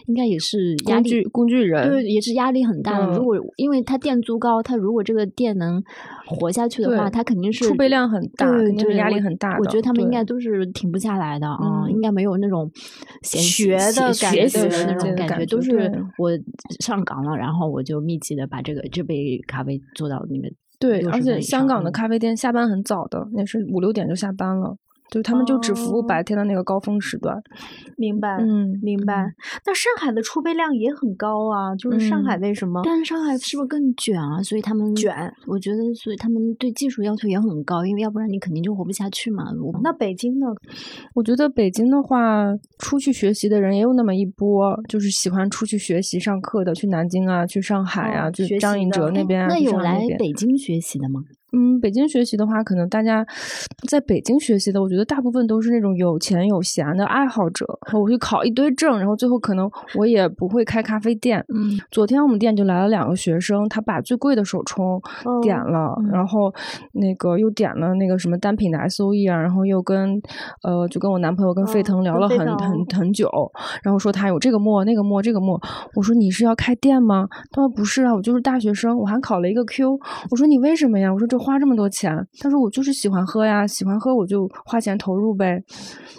[0.07, 3.17] 应该也是工具工具人，对，也是压力很大的。
[3.17, 5.83] 如果因为他店租高，他如果这个店能
[6.25, 8.45] 活下去的话，他肯定是储备量很大，
[8.77, 9.57] 就是压力很大。
[9.57, 12.71] 我觉得他们应该都是停不下来的啊，应该没有那种
[13.23, 14.13] 学的。
[14.13, 16.29] 学习的那种感觉，都是我
[16.79, 20.53] 上岗了，然后我就密集的把这个这杯咖啡做到那个。
[20.81, 24.75] 对，而且香港的咖啡店下班很早的，也是五六点就下班了。
[25.11, 27.35] 就他们就只服务白天的那个高峰时段，
[27.97, 29.27] 明白，嗯，明白。
[29.65, 32.81] 那上海的储备量也很高啊，就是上海为什么？
[32.85, 34.41] 但是上海是不是更卷啊？
[34.41, 35.13] 所以他们卷，
[35.47, 39.43] 我觉得，所以他们对技术要求也很高，因为要不然你肯定就活不下去嘛。
[39.83, 40.47] 那北京呢？
[41.13, 42.45] 我觉得北京的话，
[42.79, 49.45] 出去学习的人也有那么一波，就是喜欢出去学习上课的，去南京啊，去上海啊，去张颖哲那边。
[49.49, 51.19] 那有来北京学习的吗？
[51.53, 53.25] 嗯，北京学习的话，可能大家
[53.89, 57.65] 在北京学习的，我觉得大部分都是那种有钱有闲的爱好者。
[57.91, 61.43] 我去考一堆证，然后最后可能我也不会开咖啡店。
[61.53, 65.01] 嗯，昨天我们店就来了两个学生，他把最贵的手冲
[65.41, 66.53] 点了，然后
[66.93, 70.21] 那个又点了那个什么单品的 S O E 啊，然后又跟
[70.63, 73.29] 呃就跟我男朋友跟沸腾聊了很很很久，
[73.83, 75.59] 然后说他有这个墨那个墨这个墨，
[75.95, 77.27] 我说你是要开店吗？
[77.51, 79.99] 他说不是啊，我就是大学生，我还考了一个 Q。
[80.29, 81.11] 我说你为什么呀？
[81.11, 81.40] 我说这。
[81.41, 85.61] 花这么多钱，他说我就是喜欢喝呀，喜欢喝我就花钱投入呗。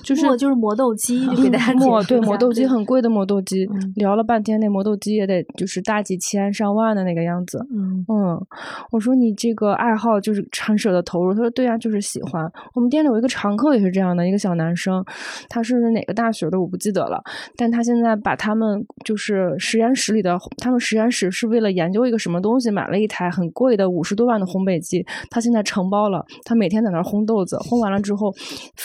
[0.03, 3.65] 就是就是磨豆机，就给大家磨对磨豆机很贵的磨豆机，
[3.95, 7.65] 聊了半天那磨豆机也得就是大几千上万的那个样子。
[7.71, 8.47] 嗯嗯，
[8.91, 11.33] 我说你这个爱好就是很舍得投入。
[11.33, 12.51] 他说对呀，就是喜欢。
[12.75, 15.05] 我们店里有一个常客也是这样的一个小男生，
[15.49, 17.23] 他是哪个大学的我不记得了，
[17.57, 25.07] 但他现在把他们就是实验室里的，他们实验室是为了研究一个什么东西，买了一台很贵的五十多万的烘焙机。
[25.31, 28.33] 他现在承包了，他每天在那儿烘豆子，烘完了之后，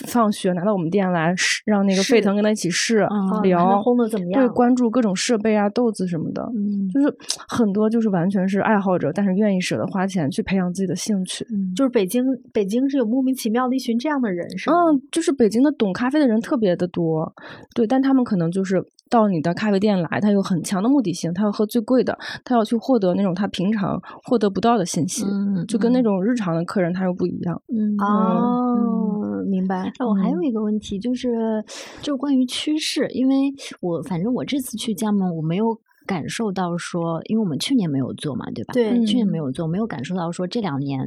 [0.08, 3.08] 放学拿到我们店来试，让那个沸腾跟他一起试
[3.44, 4.42] 聊，烘的怎么样？
[4.42, 6.48] 对，关注各种设备啊、豆子什么的，
[6.94, 7.16] 就是
[7.48, 11.46] 很多就是完全是爱好者，但是愿意舍得花钱去培养自己的兴趣。
[11.76, 12.24] 就是北京，
[12.54, 14.76] 北京是有莫名其妙的一群这样的人，是吗？
[14.78, 17.34] 嗯，就是北京的懂咖啡的人特别的多，
[17.76, 18.84] 对，但他们可能就是。
[19.10, 22.14] 到你的咖啡店来，他有很强的目的性，他要喝最贵的，
[22.44, 25.24] 他要去获得那种他平常获得不到的信息，
[25.66, 27.62] 就跟那种日常的客人他又不一样。
[27.68, 29.92] 嗯哦，明白。
[30.00, 31.64] 我还有一个问题就是，
[32.02, 33.36] 就关于趋势，因为
[33.82, 35.80] 我反正我这次去加盟，我没有。
[36.08, 38.74] 感受到说，因为我们去年没有做嘛，对吧？
[38.74, 41.00] 对，去年没有做，没有感受到说这两年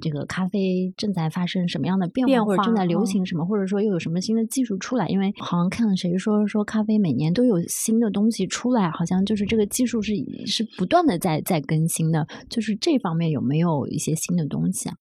[0.00, 5.08] 这个咖啡正在发生什么样的变化，或者正在流行什么，或者说又有什么新的技术出来。
[5.08, 10.12] 因为好像看了谁说说咖啡每年都有新的东西出来，好像就是这个技术是
[10.46, 12.26] 是不断的在在更新的。
[12.50, 14.94] 就是这方面有没有一些新的东西啊？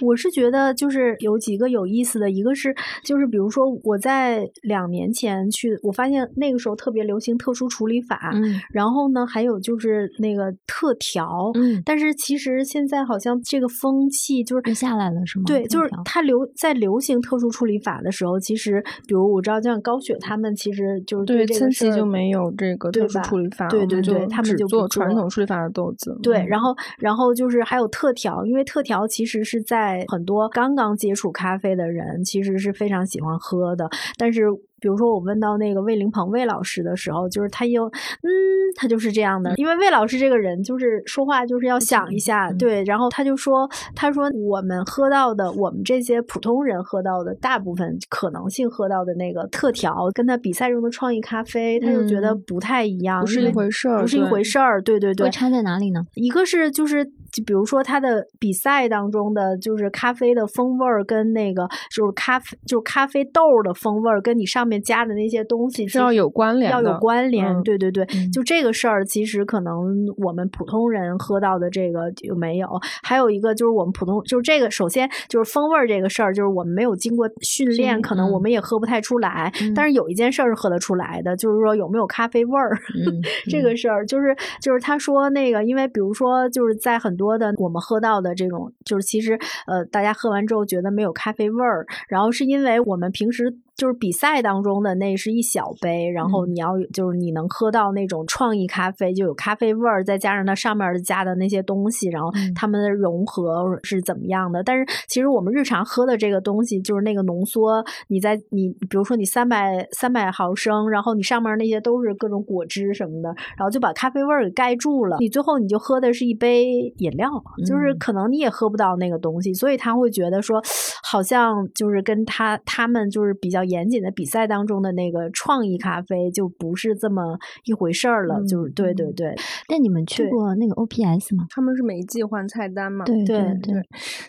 [0.00, 2.74] 我是觉得就是有几个有意思的，一个是
[3.04, 8.93] 就是比如说我在两年前去，我发现那个时候特别流行特殊处理法，嗯，然后。
[8.94, 15.44] 然后呢，还有就是那个特调，嗯，但是其实现在好像这个风气就是下来了，是吗？
[15.48, 26.16] 对，就是它流在流行特殊处理法的时候，其实比如我知道，像高雪他们其实就是对这个就没有这个特殊处理法，对对对，他们就做传统处理法的豆子。
[26.22, 34.44] 对，然后然后就是还有特调，因为特调其实是在很多刚刚接触咖啡的人其实是非常喜欢喝的，但是。
[34.84, 38.28] 比如说，我问到那个魏凌鹏魏老师的时候，就是他又嗯，
[38.76, 56.04] 他就是这样的，因为魏老师这个人就是说话就是要想一下，对，然后他就说，他说我们喝到的，我们这些普通人喝到的大部分可能性喝到的那个特调，跟他比赛中的创意咖啡，他就觉得不太一样，不是一回事儿，不是一回事儿，对对对，差在哪里呢？
[56.16, 67.46] 一个是就是就比如说它的比赛当中的就是咖啡的风味儿跟那个就是咖啡就是咖啡豆的风味儿跟你上面加的那些东西是要有关联，要有关联。
[67.46, 69.74] 嗯、对对对，嗯、就这个事儿，其实可能
[70.16, 72.68] 我们普通人喝到的这个就没有。
[73.02, 79.52] 还有一个就是我们普通就是这个，首先就是风味儿这个事儿，就是我们没有经过训练，可能我们也喝不太出来。
[79.60, 82.76] 嗯、但是有一件事儿是喝得出来的，就是说有没有咖啡味儿。
[82.94, 83.20] 嗯、
[83.50, 93.56] 这个事儿就是就是他说那个，因为比如说就是在很多多的我们喝到的这种，就是其实呃大家喝完之后觉得没有咖啡味儿，然后是因为我们平时。
[93.76, 104.62] 就是比赛当中的那是一小杯，然后你要就是你能喝到那种创意咖啡，就有咖啡味儿，再加上它上面加的那些东西，然后它们的融合是怎么样的？
[104.62, 116.64] 但是其实我们日常喝的这个东西，就是那个浓缩，你在你比如说你三百三百毫升，然后你上面那些都是各种果汁什么的，然后就把咖啡味儿给盖住了，你最后你就喝的是一杯
[116.98, 117.28] 饮料，
[117.66, 120.62] 就是可能你也喝不到那个东西，所以他会觉得说，
[121.02, 123.63] 好像就是跟他他们就是比较。
[123.64, 129.34] 严谨的比赛当中的那个创意咖啡就不是这么一回事儿了，嗯、就是对对对。
[129.68, 131.46] 但你们去过那个 OPS 吗？
[131.50, 133.04] 他们是每一季换菜单嘛？
[133.04, 133.74] 对对对。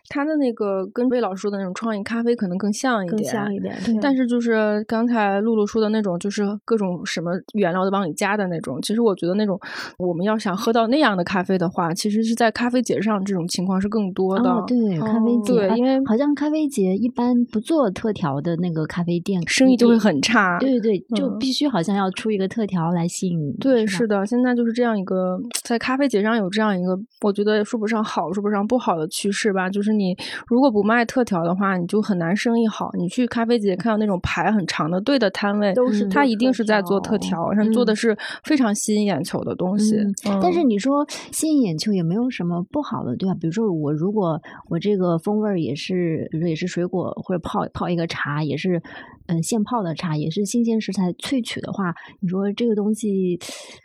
[0.09, 3.75] 他的那个跟魏老师说的那种创意咖啡可能更像一点，更像一点。
[4.01, 8.81] 但是就是刚才露露说的那种，就是各种什么原料都往里加的那种。
[8.81, 9.59] 其实我觉得那种
[9.97, 14.49] 我们要想喝到那样的咖啡的话，其实是在咖啡节上这种情况是更多的。
[14.49, 19.41] 哦、对，咖啡节，对，因为好像咖啡节一般不做特调的那个咖啡店。
[19.47, 23.53] 生意就会很差，对对对，就嗯必须好像要出一个特调来吸引。
[23.59, 29.67] 对，是是的，现在就是这样一个在咖啡节上有这样一个，我觉得说不上好，说不上不好的趋势吧。
[29.67, 30.15] 就是你
[30.47, 32.91] 如果不卖特调的话，你就很难生意好。
[32.97, 39.95] 你去咖啡节看到那种排很长的队的摊位，都是他一定是在做特调，上做的是非常吸引眼球的东西。
[39.95, 43.35] 嗯、但是你说吸引眼球也没有什么不好的，对吧？
[43.39, 48.81] 比如说我如果我这个风味也是，比如说也是水果或者泡泡一个茶，也是
[49.27, 53.39] 嗯现泡的茶，也是新鲜食材萃取的话，你说这个东西，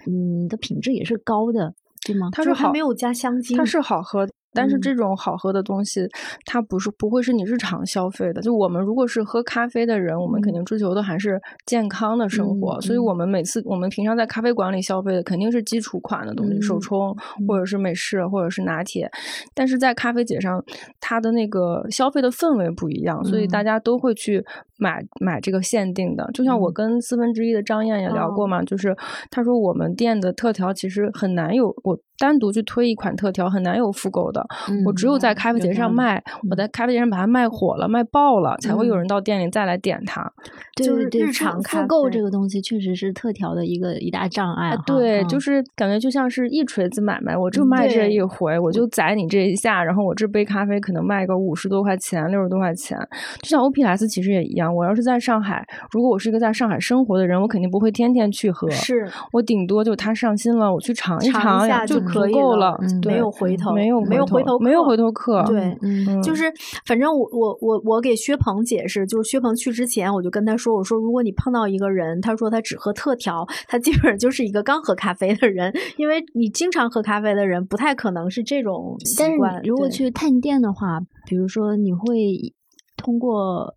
[0.06, 1.74] 嗯，的品质也是高的，
[2.04, 2.28] 对吗？
[2.32, 4.32] 它是好，没有加香精，它是好喝的。
[4.52, 6.06] 但是这种好喝的东西，
[6.44, 8.40] 它不是不会是你日常消费的。
[8.42, 12.74] 就我们如果是喝咖啡的人，我们肯定追求的还是健康的生活。
[12.74, 19.10] 嗯、所以我们每次我们平常在咖啡馆里消费的肯定是基础款的东西，嗯、手冲或者是美式或者是拿铁。
[19.54, 20.62] 但是在咖啡节上，
[21.00, 24.44] 它的那个消费的氛围不一样，所以大家都会去
[24.78, 26.28] 买买这个限定的。
[26.34, 28.96] 就像我跟四分之一的张燕也聊过嘛，哦、就是
[29.30, 34.46] 他说我们店的特调其实很难有我单独去推一款特调，很难有复购的。
[34.68, 40.30] 嗯、我只有在咖啡节上卖，我在咖啡节上把它卖火了、卖爆了，才会有人到店里再来点它。
[40.76, 44.76] 就是对日常复购这个东西，确实是特调的一个一大障碍。
[44.84, 52.98] 对，嗯、就是感觉就像是一锤子买卖，我就卖这一回，我就宰你这一下，然后我这杯咖啡可能卖个五十多块钱、六十多块钱。
[53.40, 65.42] 就像 OPS 其实也一样，我要是在上海，如果我是一个在上海生活的人，我肯定不会天天去喝，是我顶多就他上新了，我去尝一尝呀，就足够了，嗯、没有回头，没有没有回头，没有回头客。
[65.46, 66.44] 对，嗯，就是
[66.86, 79.54] 反正我我我我给薛鹏解释，就是薛鹏去之前，我就跟他说，我说如果你碰到一个人，他说他只喝特调，他基本上就是一个刚喝咖啡的人，因为你经常喝咖啡的人，不太可能是这种习惯。
[79.54, 82.52] 但是如果去探店的话，比如说你会
[82.96, 83.74] 通过。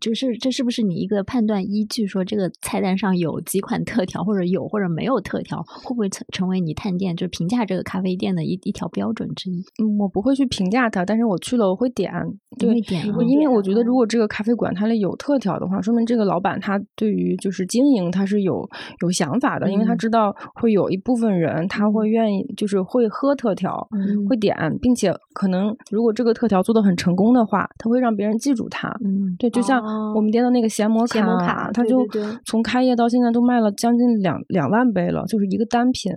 [0.00, 2.06] 就是这是不是你一个判断依据？
[2.06, 9.60] 说这个菜单上有几款特调，或者有或者没有特调，会不会成成为你探店就评价这个咖啡店的一一条标准之一？
[9.82, 12.12] 嗯，我不会去评价它，但是我去了我会点，
[12.58, 18.66] 对，会点、啊，因为我觉得如果这个咖啡馆它里有特调的话，说明这个老板他对于就是经营他是有
[19.02, 28.88] 有想法的，嗯、因为他知道会有一部分人他会愿意就是会喝特调，嗯、会点，并且可能如果这个特调做的很成功的话，他会让别人记住他。
[29.04, 29.75] 嗯，对，就像。
[30.14, 32.06] 我们店的那个咸摩卡，卡它就
[32.44, 36.12] 从开业到现在都卖了将近两两万杯了，就是一个单品。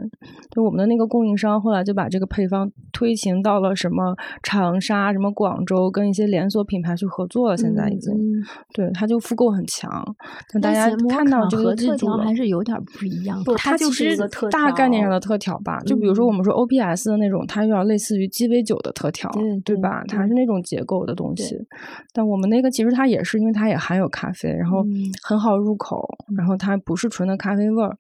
[0.51, 7.57] 就我们的那个供应商后来就把这个配方推行到了什么长沙、什么广州，跟一些连锁品牌去合作了。
[7.57, 8.43] 现在已经，嗯、
[8.74, 9.89] 对它就复购很强。
[10.51, 13.41] 但大家看到这个特调还是有点不一样。
[13.57, 15.80] 它就是一个特大概念上的特调吧。
[15.82, 20.03] 就比如说我们说 OPS 的那种，它有点类似于鸡尾酒的特调，对对吧？
[20.07, 21.55] 它是那种结构的东西。
[22.14, 24.86] 但我们那个其实它也是，因为它也含有咖啡，然后
[25.24, 27.97] 很好入口，嗯、然后它不是纯的咖啡味儿。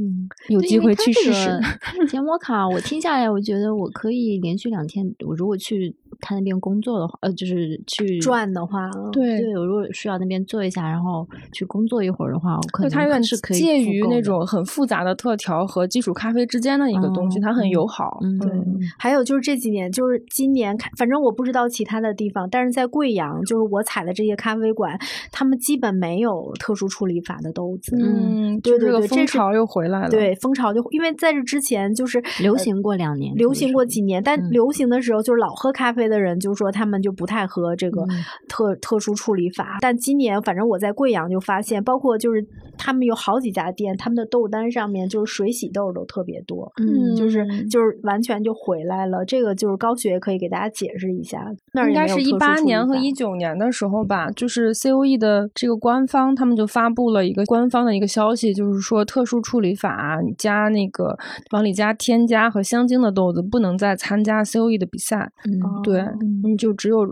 [0.00, 1.60] 嗯，有机会去试试。
[1.92, 18.18] 这个、节 摩卡，我听下来，我觉得我可以连续两天，我如果去他那边工作的话，呃，就是去转的话，对对，如果需要那边坐一下，然后去工作一会儿的话，我可能它有点是可以介于那种很复杂的特调和基础咖啡之间的一个东西，嗯它很嗯友好。
[18.22, 18.50] 嗯对
[18.98, 24.98] 还有就是这几年，就是今年，反正我不知道其他的地方，但是在贵阳，就是我采的这些咖啡馆，
[25.32, 27.96] 他们基本没有特殊处理法的豆子。
[27.96, 30.08] 嗯，对就这个对对风潮又回来了。
[30.08, 38.08] 对，风潮就因为在这之前就是呃流行过两年，流行过几年，但嗯流行的时候就是老喝咖啡的人就说他们就不太喝这个嗯
[38.46, 39.78] 特、特殊处理法。
[39.80, 42.46] 但今年反正我在贵阳就发现，包括就是
[42.76, 46.70] 他们有好几家店，他们的豆单上面就是水洗豆都特别多。
[46.76, 61.16] 嗯就是嗯就是完全就回来了，这个就是高雪可以给大家解释一下，那应该是一八年和一九年的时候吧，就是 COE 的这个官方，他们就发布了一个官方的一个消息，就是说特殊处理法你加那个
[61.52, 65.30] 往里加添加和香精的豆子不能再参加 COE 的比赛。
[65.44, 67.04] 嗯对哦，你就只有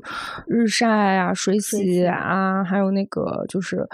[0.47, 3.87] 日晒啊、水水洗洗啊，还有那个就是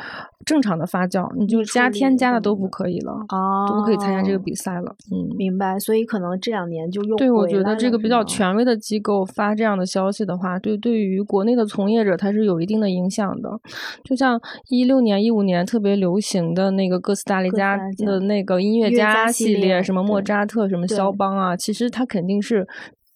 [0.44, 4.94] 正常的发酵，你就加添加的都不可以了，哦，都不可以参加这个比赛了。
[5.10, 5.36] 嗯。
[5.36, 13.50] 明白，所以可能这两年就又对，我觉得这个比较权威的机构发这样的消息的话，对对于国内的从业者它是有一定的影响的。
[14.04, 22.66] 就像一六年、一五年特别流行的那个哥斯达黎加的那个音乐家家系系列什么莫扎特、什么肖邦啊，其实它肯定是。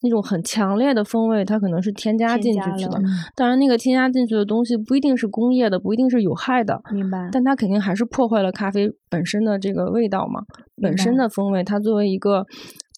[0.07, 3.01] 那种很强烈的风味，它可能是添加进去的加了。
[3.35, 10.43] 当然，那个添加进去的东西不一定是工业的，不一定是有害的，明白，但它肯定还是破坏了咖啡本身的这个味道嘛，
[10.81, 11.65] 本身的风味。
[11.65, 12.47] 它作为一个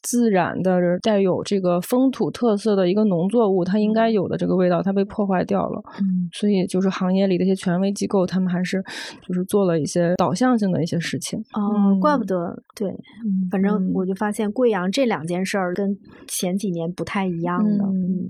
[0.03, 5.83] 自然的、带有这个风土特色的一个农作物，它应该有的这个味道，它被破坏掉了。
[6.01, 6.29] 嗯。
[6.33, 8.83] 所以，就是行业里的一些权威机构，他们还是
[9.27, 11.39] 就是做了一些导向性的一些事情。
[11.55, 13.93] 哦，怪不嗯得，对，嗯反正嗯。
[13.95, 15.97] 我就发现贵阳这两件事儿跟
[16.27, 18.29] 前几年不太一样的，嗯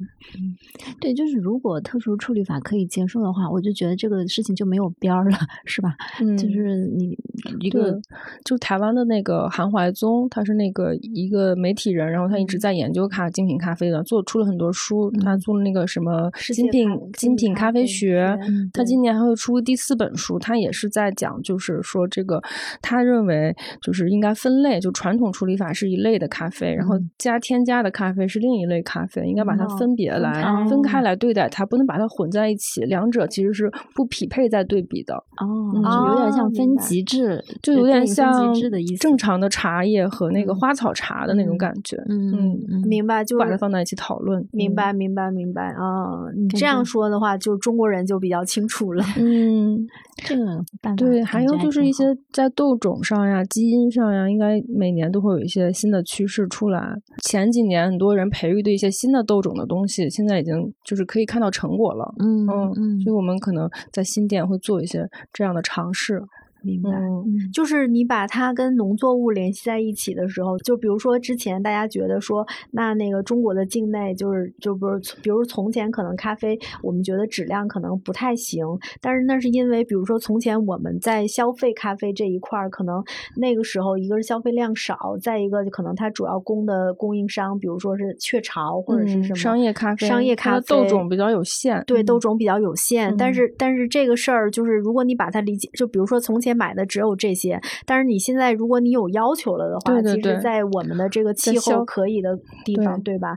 [1.00, 5.94] 对，就是如果特殊处理法可以接受的话，我就觉得这个事情就没有边儿了，是吧？
[6.20, 7.16] 嗯，就是你
[7.60, 7.98] 一个，
[8.44, 15.10] 就台湾的那个韩怀宗，他是那个一个媒体人，然后他一嗯直在研究咖精品咖啡的，做出了很多书。
[15.22, 18.38] 他做了那个什么精品精精品咖啡学学，
[18.72, 22.40] 他今年还会出第四本书，他也是在讲，就是说这个
[22.80, 35.14] 他认为就是应该分类，就传统处理法是一类的咖啡，然后嗯加添加的咖啡是另一类咖啡，应该把它哦分别来开分开来对待它，不能把它混在一起，两者其实是不匹配在对比的。
[35.14, 35.44] 哦，
[35.74, 38.96] 嗯就有点像分哦明白级制，就有点像级制的意思。
[38.96, 44.46] 正常的茶叶和那个嗯花草茶的那种嗯感觉，嗯嗯嗯，明白，就把它放在一起讨论。
[44.52, 46.30] 明白，明白，明白啊！
[46.36, 49.04] 你这样说的话，就中国人就比较清楚了。
[49.18, 49.86] 嗯，
[50.24, 50.62] 这个
[50.96, 56.94] 对，还有就是一些在豆种上呀、基因上呀，应该每年都会有一些新的趋势出来。
[57.24, 62.14] 前几年很多人培育的一些新的豆种的东西，现在已经就是可以看到成果了。
[62.18, 66.22] 嗯嗯嗯所以我们可能在新店会做一些这样的尝试。
[66.62, 66.90] 明白。
[66.90, 78.64] 嗯就是你把它跟农作物联系在一起的时候，就比如说之前大家觉得说，那那个中国的境内就是就不是，比如从前可能咖啡我们觉得质量可能不太行，
[79.00, 83.02] 但是那是因为比如说从前我们在消费咖啡这一块儿，可能
[83.36, 91.82] 那个时候一个是消费量少，再一个就可能它主要供的供应商，比如说是雀巢或者是嗯什么、商业咖啡，商业咖啡豆种比较有限。
[91.86, 103.36] 对，豆种比较有限，但嗯是但是这个事儿就是，如果你把它理解，就比如说从前买的只有这些，但是你现在如果你有要求了的话，对对对其实，在我们的这个气候可以的地方，对吧？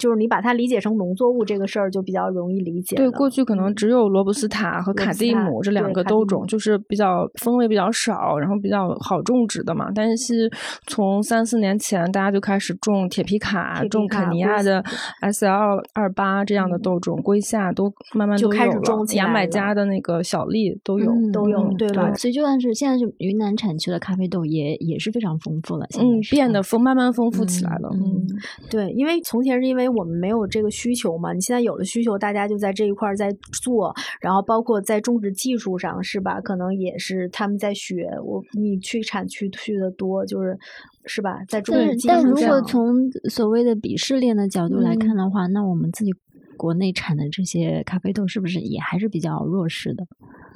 [0.00, 9.90] 就是你把它理解成农作物这个事儿，就比较容易理解对，过去可能嗯只有罗布斯塔和卡蒂姆这两个豆种，就是比较风味比较少，然后比较好种植的嘛。
[9.94, 10.50] 但是
[10.86, 14.82] 从三四年前，大家就开始种铁皮卡、种肯尼亚的
[15.20, 21.10] S L 二八这样的豆种，龟夏都慢慢就开始种起来了买加的那个小粒都有。
[21.12, 27.88] 嗯都有嗯对吧所以就算是现在是云南产区的咖啡豆也也是非常丰富了，嗯变得丰慢慢丰富起来了。
[27.92, 28.26] 嗯嗯，
[28.70, 33.30] 对，因为从前是因为我们没有这个需求嘛，你现在有了需求，大家就在这一块儿在
[33.62, 36.40] 做，然后包括在种植技术上，是吧？
[36.40, 38.08] 可能也是他们在学。
[38.24, 40.58] 我你去产区去的多，就是
[41.04, 41.40] 是吧？
[41.48, 46.12] 在种植技术上，如果从所谓的鄙视链的角度来嗯看的话，那我们自己
[46.60, 50.04] 国内产的这些咖啡豆是不是也还是比较弱势的？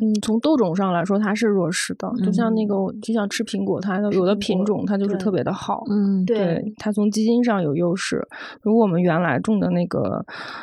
[0.03, 8.21] 嗯，从豆种上来说，它是弱势的，就像那个，就像吃苹果，它有的品种它就是特别的好，嗯，对，它从基因上有优势。
[8.61, 10.23] 如果我们原来种的那个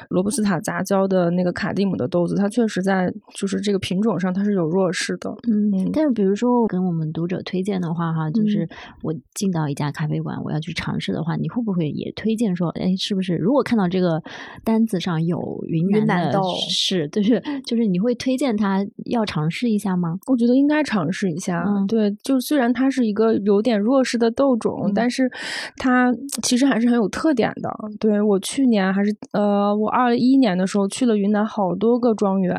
[0.10, 5.90] 罗布斯塔杂交的那个卡蒂姆的豆子，它确实在就是这个品种上它是有弱势的，嗯。
[5.92, 8.68] 但是比如说我跟我们读者推荐的话，哈，就是
[9.02, 14.22] 我进到一家咖啡馆，我要去尝试的话，你会不会也推荐说，哎，是不是如果看到这个
[14.66, 19.22] 单子上有云南豆是，就是就是你会推荐他要。
[19.22, 20.18] 要尝试一下吗？
[20.26, 21.64] 我觉得应该尝试一下。
[21.88, 25.30] 对，就虽然它是一个有点弱势的豆种，但是
[25.78, 26.12] 它
[26.42, 27.70] 其实还是很有特点的。
[28.00, 32.58] 对我去年还是呃，我二一年的时候去了云南好多个庄园，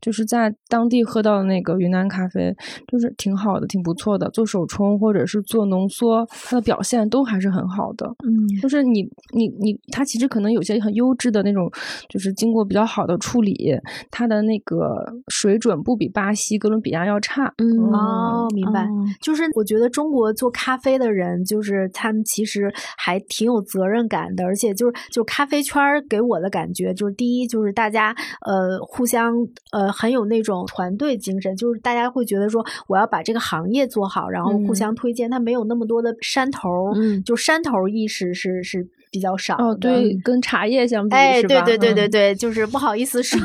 [0.00, 2.52] 就是在当地喝到的那个云南咖啡，
[2.88, 4.28] 就是挺好的，挺不错的。
[4.30, 8.12] 做手冲或者是做浓缩，它的表现都还是很好的。
[8.26, 9.02] 嗯，就是你
[9.36, 11.70] 你你，它其实可能有些很优质的那种，
[12.08, 13.74] 就是经过比较好的处理，
[14.10, 15.92] 它的那个水准不。
[16.02, 17.54] 比巴西、哥伦比亚要差。
[17.58, 18.88] 嗯哦，明白。
[19.20, 28.12] 就是我觉得中国做咖啡的人，就是他们其实还挺有责任感的，而且就是就咖啡圈给我的感觉，就是第一就是大家
[28.44, 29.32] 呃互相
[29.70, 38.88] 呃很有那种团队精神，就是大家会觉得说我要把这个行业做好，然后互相推荐，他没有那么多的山头，嗯，就山头意识是是。
[39.12, 43.38] 比较少哦，对，跟茶叶相比，哎，对对对对对，就是不好意思说，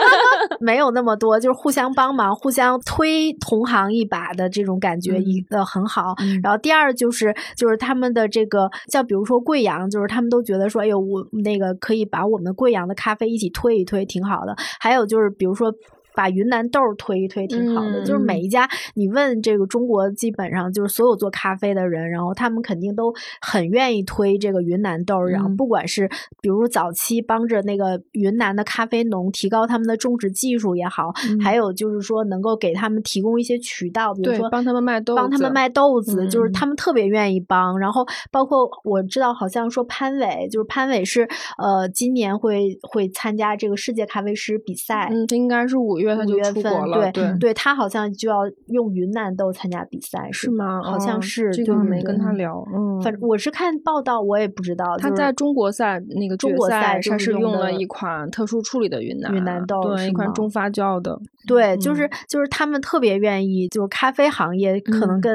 [0.58, 6.14] 没有那么多，就是互相帮忙、互相推同行一把的这种感觉，一个很好。
[6.42, 14.56] 然后第二就是，就是他们的这个，像比如说贵阳，就是他们都觉得说，哎呦，我那个可以把我们贵阳的咖啡一起推一推，挺好的。
[14.80, 15.70] 还有就是，比如说。
[16.14, 26.08] 把云南豆推一推挺好的，就是每一家你问这个中国基本上就是所有做咖啡的人，然后他们肯定都很愿意推这个云南豆，然后不管是
[26.42, 37.78] 比如早期帮着那个云南的咖啡农提高他们的种植技术也好，还有就是说能够给他们提供一些渠道，比如说帮他们卖豆，帮他们卖豆子，就是他们特别愿意帮。
[37.78, 46.01] 然后包括我知道好像说潘伟，就是潘伟是呃今年会会参加这个世界咖啡师比赛，嗯，应该是五。
[46.06, 48.38] 五月份，对对对，他好像就要
[48.68, 50.82] 用云南豆参加比赛，是吗？
[50.82, 52.64] 好像是，就没跟他聊。
[52.74, 54.96] 嗯，反正我是看报道，我也不知道。
[54.98, 61.18] 他在中国赛那个中国赛，他是用了一款特殊处理的云南云南豆，对，一款中发酵的。
[61.46, 65.32] 对，就是就是他们特别愿意，就是咖啡行业可能跟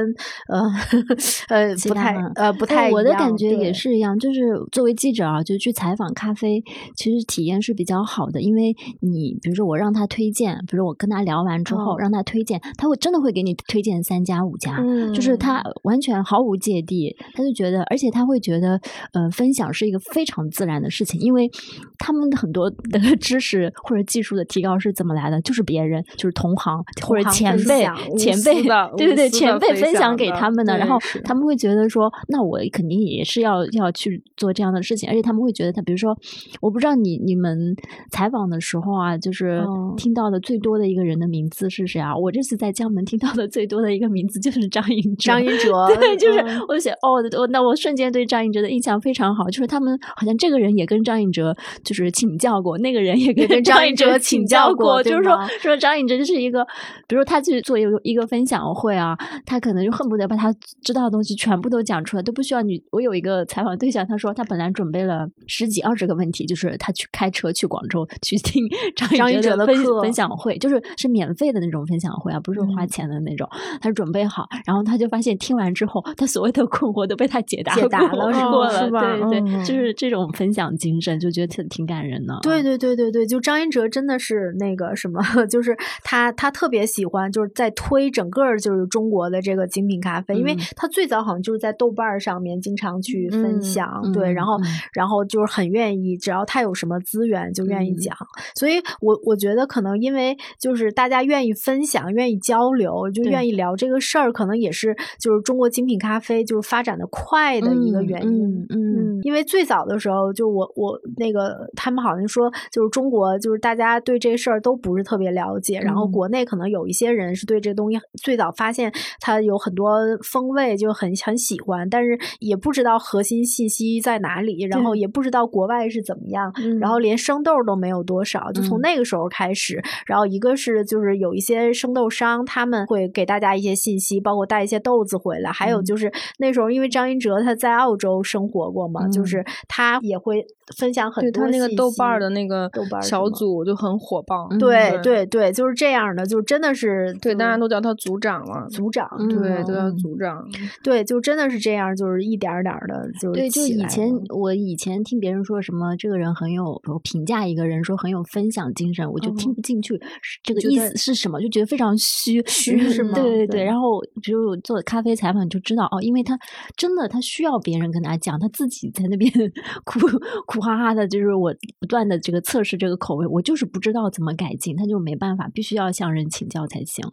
[0.48, 0.64] 呃
[1.50, 4.18] 呃不太呃不太，我的感觉也是一样。
[4.18, 4.40] 就是
[4.72, 6.64] 作为记者啊，就去采访咖啡，
[6.96, 10.57] 其实体验是比较好的，因为你比如说我让他推荐。
[10.68, 14.78] 比如我跟他聊完之后，让他推荐，他会真的会给你推荐三家五家，
[15.14, 18.80] 就是他完全毫无芥蒂，他就觉得，而且他会觉得，
[19.14, 21.50] 呃，分享是一个非常自然的事情，因为
[21.98, 27.86] 他们很多的 知识或者技术的提高是怎么来的，就是别人，就是同行或者前辈
[28.18, 28.64] 前辈
[28.98, 36.16] 对对对前辈分享给他们的，然后他们会觉得说，那我肯定也是要要去做这样的事情，而且他们会觉得，他比如说，
[36.62, 37.76] 我不知道你你们
[38.12, 39.64] 采访的时候啊，就是
[39.96, 40.58] 听到的最。
[40.58, 42.18] 多的一个人的名字是谁啊？
[42.18, 45.32] 我这次在江门听到的最多的一个名字就是张颖哲。
[45.32, 56.66] 张 颖哲，对，就是我就想，哦，我那我瞬间对张颖哲的印象非常好，就是他们好像这个人也跟张颖哲就是请教过，那个人也跟张颖哲请教过，就是说说张颖哲就是一个，
[57.08, 62.82] 比如他去做一个一个分享会啊，他可能就恨不得把他知道的东西全部都讲出来，都不需要你。
[62.92, 70.58] 我有一个采访对象，他说他本来准备了十几二十个问题，就是他去开车去广州去听张颖哲的分分享会。
[70.58, 73.48] 就是是免费的那种分享会啊，不是花钱的那种。
[73.82, 78.32] 他准备好，然后他就发现听完之后，他所谓的困惑都被他解答解答了，
[78.72, 79.02] 是吧？
[79.30, 82.38] 对对，就是这种分享精神，就觉得挺挺感人的。
[82.42, 94.58] 对对对对对，就张一哲真的是那个什么， 就是他他特别喜欢，就是在推整个就是中国的这个精品咖啡，因为他最早好像就是在豆瓣上面经常去分享，对，然后
[94.94, 98.16] 然后就是很愿意，只要他有什么资源就愿意讲。
[98.56, 100.27] 所以我我觉得可能因为。
[100.60, 108.66] 就是大家愿意分享、愿意交流，就愿意聊这个事儿，可能也是就是中国精品咖啡就是发展的快的一个原因。
[108.70, 130.17] 嗯，因为最早的时候，就我我那个他们好像说，就是中国就是大家对这事儿都不是特别了解，然后国内可能有一些人是对这东西最早发现它有很多风味就很很喜欢，但是也不知道核心信息在哪里，然后也不知道国外是怎么样，然后连生豆都没有多少，就从那个时候开始，然后。
[130.26, 135.52] 一个是就是有一些生豆商，他们会给大家一些信息，包括带一些豆子回来。
[135.52, 140.46] 还有就是那时候，因为张英哲他在澳洲生活过嘛，嘛，就是他也会
[140.78, 141.44] 分享很多。
[141.44, 144.48] 他那个豆瓣的那个豆瓣小组就很火爆。
[144.60, 150.48] 对对对，就是这样的，就真的是对，大家都叫他组长了，组长，对，都叫组长。
[150.84, 159.97] 对，就真的是这样，就是一点点的，就对，就以前我以前听别人说什么这个人很有评价一个人说很有分享精神，我就听不进去，
[160.44, 161.40] 这个意思是什么？
[161.42, 163.14] 就觉得非常虚虚是吗？
[163.14, 163.64] 对对对。
[163.64, 166.38] 然后只有做咖啡采访就知道哦，因为他
[166.76, 169.32] 真的他需要别人跟他讲，他自己在那边
[169.84, 170.00] 苦
[170.46, 177.06] 苦哈哈的，就是我不断的这个测试这个口味，我就是不知道怎么改进，他就没办法，必须要向人请教才行。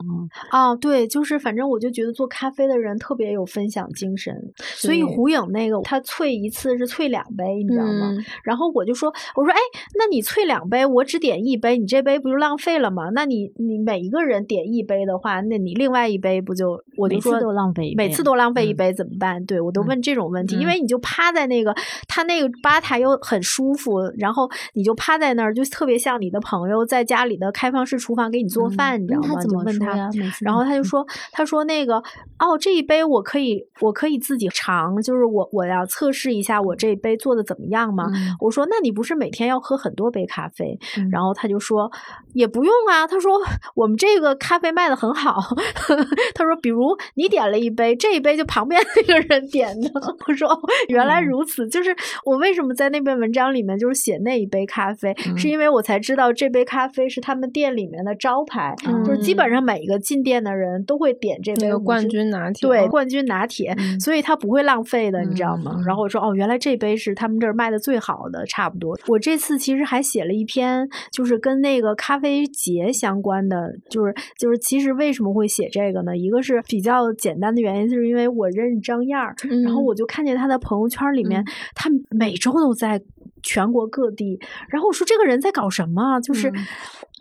[0.53, 8.12] 哦，对，就是反正我就觉得做咖啡的人特别有分享精神，所以胡颖那个他萃一次是萃两杯，你知道吗？
[8.45, 9.59] 然后我就说，我说哎，
[9.99, 13.10] 那你萃两杯，我只点一杯，你这杯不就浪费了嘛？
[13.10, 19.44] 那你你每一个人点一杯的话，那你另外一杯不就我就说都浪费，每次都浪费一杯怎么办？
[19.44, 21.74] 对我都问这种问题，因为你就趴在那个
[22.08, 29.42] 他那个吧台又很舒服，然后你就趴在那儿，就特别像你的朋友在家里的开放式厨房给你做饭，你知道吗？
[29.42, 30.10] 就问他，
[30.40, 31.96] 然后他就说，他说那个
[32.38, 38.06] 哦，这一杯我可以，我可以自己尝，就是我我要测试一下我这一杯做的怎么样吗？
[38.40, 40.78] 我说那你不是每天要喝很多杯咖啡？
[41.10, 41.90] 然后他就说
[42.32, 43.40] 也不用啊，他说
[43.74, 45.38] 我们这个咖啡卖的很好，
[46.34, 49.90] 他说比如你点了一杯，这一杯就旁边那个人点的。
[50.26, 50.48] 我说
[50.88, 51.94] 原来如此，就是
[52.24, 65.76] 我为什么在那篇文章里面就是写那一杯咖啡，是因为我才知道这杯咖啡是他们店里面的招牌，就是基本上每一个进店的人都会点这杯冠军拿铁，对冠军拿铁，所以他不会浪费的，你知道吗？
[65.86, 68.98] 然后我说哦，原来这杯是他们这儿卖的最好的，差不多。
[69.08, 76.16] 我这次其实还写了一篇，就是跟那个咖啡节相关的，就是就是其实为什么会写这个呢？
[76.16, 79.34] 一个是比较简单的原因，就是因为我认识张燕儿，
[79.64, 81.44] 然后我就看见他的朋友圈里面，
[81.74, 83.00] 他每周都在
[83.42, 84.38] 全国各地，
[84.68, 86.20] 然后我说这个人在搞什么？
[86.20, 86.52] 就是。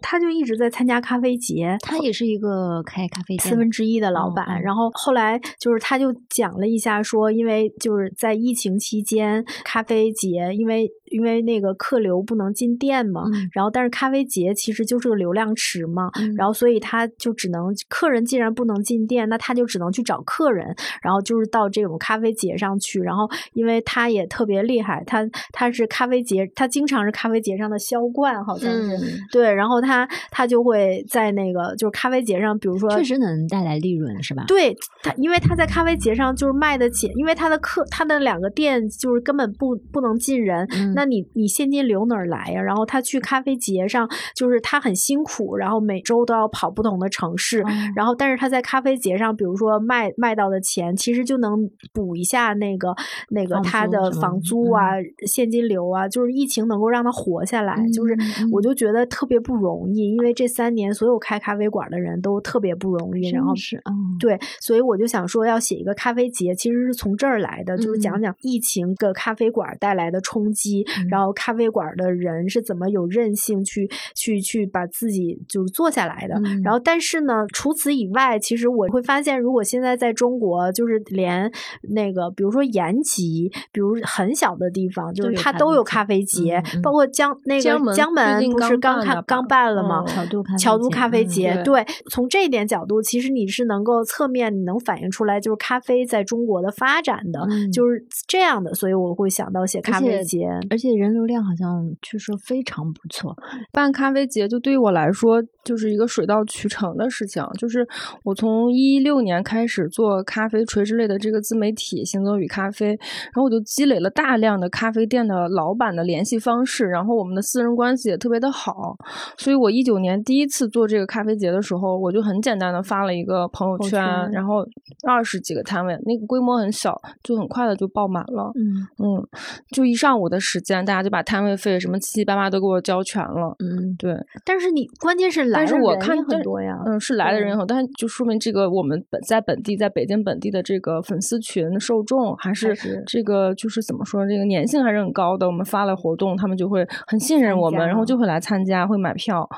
[0.05, 4.61] 他就一直在参加咖啡节，他也是一个开咖啡店四分之一的老板。
[4.61, 10.91] 然后后来就是他就讲了一下，说因为就是在疫情期间，咖啡节因为。
[11.13, 28.97] 因为那个客流不能进店嘛，然后但是咖啡节其实就是个流量池嘛，然后所以他就只能客人既然不能进店，那他就只能去找客人，然后就是到这种咖啡节上去，然后因为他也特别厉害，他他是咖啡节，他经常是咖啡节上的销冠，好像是
[29.31, 34.45] 对，然后他他就会在那个就是咖啡节上，比如说确实能带来利润是吧？
[34.47, 41.02] 对他，因为他在咖啡节上就是卖得起，因为他的客他的两个店就是根本不不能进人，那。
[41.03, 42.61] 那你你现金流哪儿来呀？
[42.61, 47.61] 然后他去咖啡节上，就是他很辛苦，然后每周都要跑不同的城市，
[47.95, 52.95] 然后但是他在咖啡节上，比如说卖卖到的钱，其实就能补一下那个
[53.29, 54.39] 那个他的房？
[54.43, 54.91] 租啊、
[55.25, 58.15] 现金流啊，就是疫情能够让他活下来，就是
[58.51, 63.77] 我就觉得特别不容易，因为这三年所有开咖啡馆的人都特别不容易，然后是
[64.19, 70.85] 对，所以我就想说要写一个咖啡节，其实是从这儿来的，就是讲讲疫情给咖啡馆带来的冲击。
[71.09, 76.39] 然后咖啡馆的人是怎么有韧性去去去把自己就做下来的？
[76.63, 81.51] 然后但是呢，除此以外，其实我会发现，如果现在在中国，就是连
[81.89, 87.61] 那个比如说延吉，比如很小的地方，就是它都有咖啡节，包括江那个
[87.93, 90.05] 江门不是刚开刚办了吗？
[90.05, 100.82] 桥都桥都咖啡节，对，从这一点角度，其实你是能够侧面你能反映出来，就是咖啡在中国的发展的就是这样的，所以我会想到写咖啡节，而且。
[100.83, 103.33] 且人流量好像据说非常不错，
[103.71, 107.41] 办咖啡节就对于我来说就是一个水到渠成的事情。
[107.57, 107.87] 就是
[108.23, 112.87] 我从一六年开始做咖啡垂直类的这个自媒体“行走与咖啡”，
[113.31, 118.97] 然后我就积累了大量的咖啡店的老板的联系方式，然后我们的私人关系也特别的好。
[119.37, 124.65] 所以我一九年第一次做这个咖啡节的时候，我就很简单的发了一个朋友圈，然后
[125.07, 128.51] 二十几个摊位，那个规模很小，就很快的就爆满了。
[128.55, 129.27] 嗯嗯，
[129.71, 130.72] 就一上午的时间。
[130.85, 134.15] 大家就把摊位费什么七七八八都给我交全了，嗯，对。
[134.45, 142.73] 但是你关键是来的人很多呀，嗯，是来的人很多，但就说明这个我们本在本地，在北京本地的这个粉丝群受众还是
[143.05, 145.45] 这个就是怎么说，这个粘性还是很高的。
[145.45, 149.33] 我们发了活动，他们就会很信任我们，然后就会来参加，会买票。
[149.33, 149.49] 到。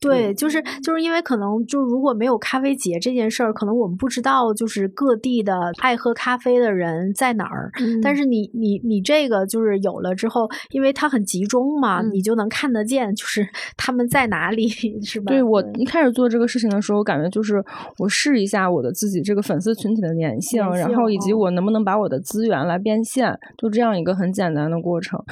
[0.00, 7.70] 对，就是就是因为可能就如果没有咖啡节这件事儿，可能我们不知道就是各地的爱喝咖啡的人在哪儿。
[7.80, 12.10] 嗯但是你你你这个就是有了之后，因为它很集中嘛，嗯。
[12.12, 14.68] 你就能看得见，就是 他们在哪里，
[15.02, 15.26] 是吧？
[15.28, 15.62] 对我？
[15.74, 17.62] 一开始做这个事情的时候，感觉就是
[17.98, 21.36] 我试一下我的自己这个粉丝群体的粘性，然后以及哦。
[21.36, 25.22] 我能不能把我的资源来变现，就这样一个很简单的过程。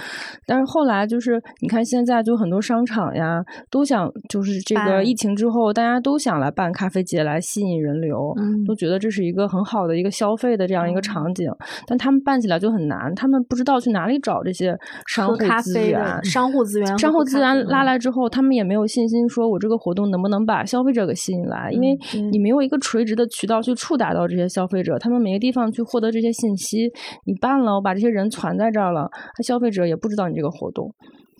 [0.46, 8.64] 但是后来就是你看现在就很多商场呀都想就是这个疫情之后，大家都想来办咖啡节来吸引人流，嗯。
[8.64, 11.50] 都觉得这是一个很好的一个消费的这样一个场景，
[11.86, 14.76] 但他们办起来就很难，他们不知道去哪里找这些
[15.06, 16.24] 商户资咖啡的源。
[16.24, 17.98] 商户资源，商户资源拉来。
[17.98, 26.90] 之后，他们也没有信心说我这个活动能不能把消费者给吸引来，因为嗯你没有一个垂直的渠道去触达到这些消费者，他们每个地方去获得这些信息。
[27.24, 29.08] 你办了，我把这些人攒在这儿了，
[29.38, 30.92] 那消费者也不知道你这个活动。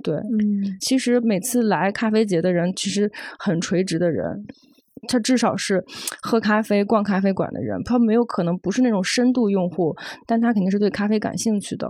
[0.03, 4.45] 对，嗯，其实每次来咖啡节的人，其实很垂直的人。
[5.09, 5.83] 他至少是
[6.23, 9.95] 喝咖啡、逛咖啡馆的人，他没有可能不是那种深度用户，
[10.27, 11.89] 但他肯定是对咖啡感兴趣的。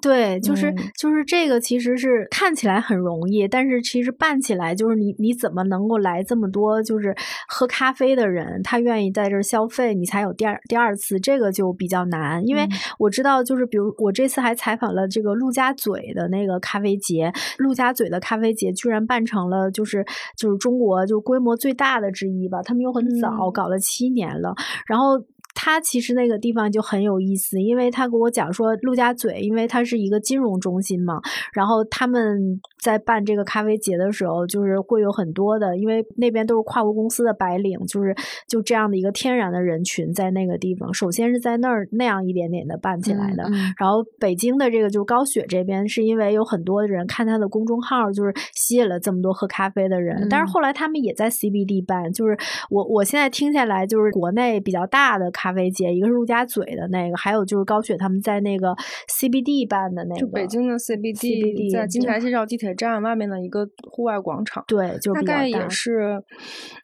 [0.00, 7.14] 对，就是、嗯就是这个，其实是看起来很容易，但是其实办起来就是你你怎么能够来这么多就是
[7.48, 12.46] 喝咖啡的人，他愿意在这儿消费，你才有第二第二次，这个就比较难。
[12.46, 20.04] 因为嗯我知道，就是比如我这次还采访了这个陆家嘴的那个咖啡节，陆家嘴的咖啡节居然办成了就是
[20.36, 24.54] 就是中国就规模最大的之一吧，他们又很早，嗯搞了七年了，
[24.86, 25.22] 然后。
[25.54, 31.20] 他其实那个地方就很有意思，因为他跟我讲说，陆家嘴因为它是一个金融中心嘛，
[31.52, 38.14] 然后他们在办这个咖啡节的时候，就是会有很多的，因为那边都是跨国公司的白领，就是
[38.48, 40.92] 就这样的一个天然的人群在那个地方。
[40.92, 50.26] 首先是在那儿那样一点点的办起来的，嗯嗯然后北京的这个就是高雪这边，是因为有很多人看他的公众号，就是吸引了这么多喝咖啡的人。
[50.28, 52.36] 但是嗯后来他们也在 CBD 办，就是
[52.70, 58.74] 我我现在听下来，就是国内比较大的咖啡节，一个是陆家嘴的那个，还有就是高雪他们在那个
[59.08, 64.64] CBD 办的那个，就北京的 CBD，, CBD 在金台西绕地铁站外面的一个户外广场。
[64.66, 66.22] 对，就是大概也是，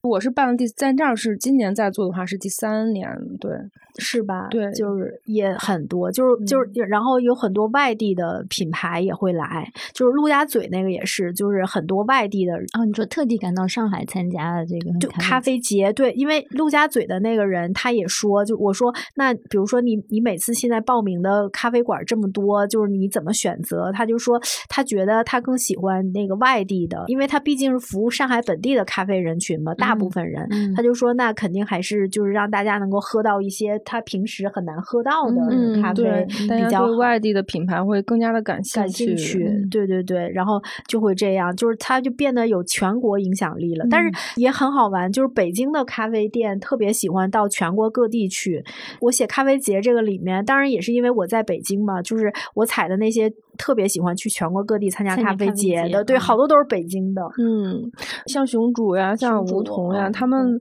[0.03, 3.09] 我是办了第在这儿是今年在做的话是第三年，
[3.41, 3.53] 对，
[4.01, 4.49] 是吧？
[4.51, 23.93] 对就是也很多，就是就是，然后有很多外地的品牌也会来，就是陆家嘴那个也是，就是很多外地的哦，你说特地赶到上海参加的这个就咖啡节，对，因为陆家嘴的那个人他也说，就我说，那比如说你你每次现在报名的咖啡馆这么多，就是你怎么选择？
[23.93, 43.85] 他就说他觉得他更喜欢那个外地的，因为他毕竟是服务上海本地的咖啡人群嘛，大部分人，嗯他就说那肯定还是就是让大家能够喝到一些他平时很难喝到的嗯咖啡比较好对外地的品牌会更加的感兴感兴趣，嗯对对对，然后就会这样，就是它就变得有全国影响力了。
[43.91, 48.65] 但是也很好玩，就是北京的咖啡店特别喜欢到全国各地去。
[49.01, 57.21] 我写咖啡节这个里面，当然也是因为我在北京嘛，就是我采的那些特别喜欢去全国各地参加咖啡节的，对，好多都是北京的。
[57.39, 57.79] 嗯，
[58.27, 60.59] 像熊主呀，像梧桐呀，嗯他们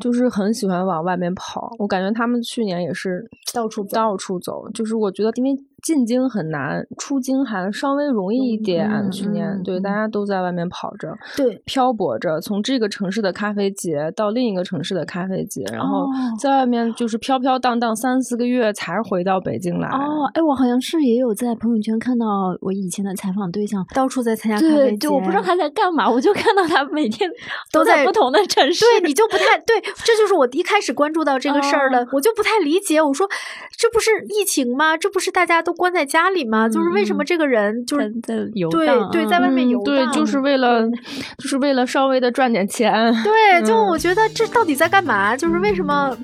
[0.00, 1.68] 就是很喜欢往外面跑。
[1.78, 3.22] 我感觉他们去年也是
[3.52, 4.66] 到处到处走。
[4.70, 5.50] 就是我觉得，因为
[5.82, 8.88] 进京很难，出京还稍微容易一点。
[8.90, 16.08] 嗯去年、嗯对大家都在外面跑着，对，漂泊着，从这个城市的咖啡节到另一个城市的咖啡节，然后哦
[16.40, 19.88] 在外面就是飘飘荡荡三四个月才回到北京来。
[19.88, 22.26] 哦，哎，我好像是也有在朋友圈看到
[22.60, 24.76] 我以前的采访对象，到处在参加咖啡节。
[24.76, 27.30] 对对，我不知道他在干嘛，我就看到他每天
[27.72, 28.84] 都在在不同的城市。
[28.84, 33.00] 对你就不太对，这就是我一开始关注到这个事儿了，哦我就不太理解。
[33.00, 33.28] 我说，
[33.76, 34.96] 这不是疫情吗？
[34.96, 36.66] 这不是大家都关在家里吗？
[36.66, 40.88] 就是为什么嗯这个人就是在在游对荡对，在外面嗯游荡，对，就是为了，
[41.36, 42.90] 就是为了稍微的赚点钱。
[43.22, 45.36] 对，就嗯我觉得这到底在干嘛？
[45.36, 46.16] 就是为什么？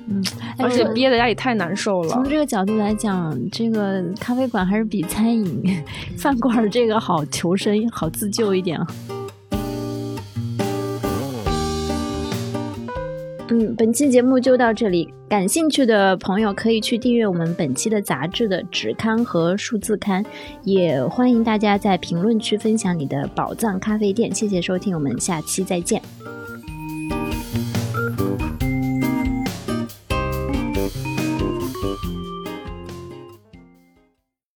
[0.57, 2.09] 而且憋在家里太难受了。
[2.09, 5.63] 从这个角度来讲，这个咖啡馆还是比餐饮
[6.17, 8.79] 饭馆这个好求生、好自救一点
[13.49, 15.13] 嗯，本期节目就到这里。
[15.29, 20.25] 感兴趣的朋友可以去订阅我们本期的杂志的纸刊和数字刊，
[20.63, 24.33] 也欢迎大家在评论区分享你的宝藏咖啡店。
[24.33, 26.01] 谢谢收听，我们下期再见。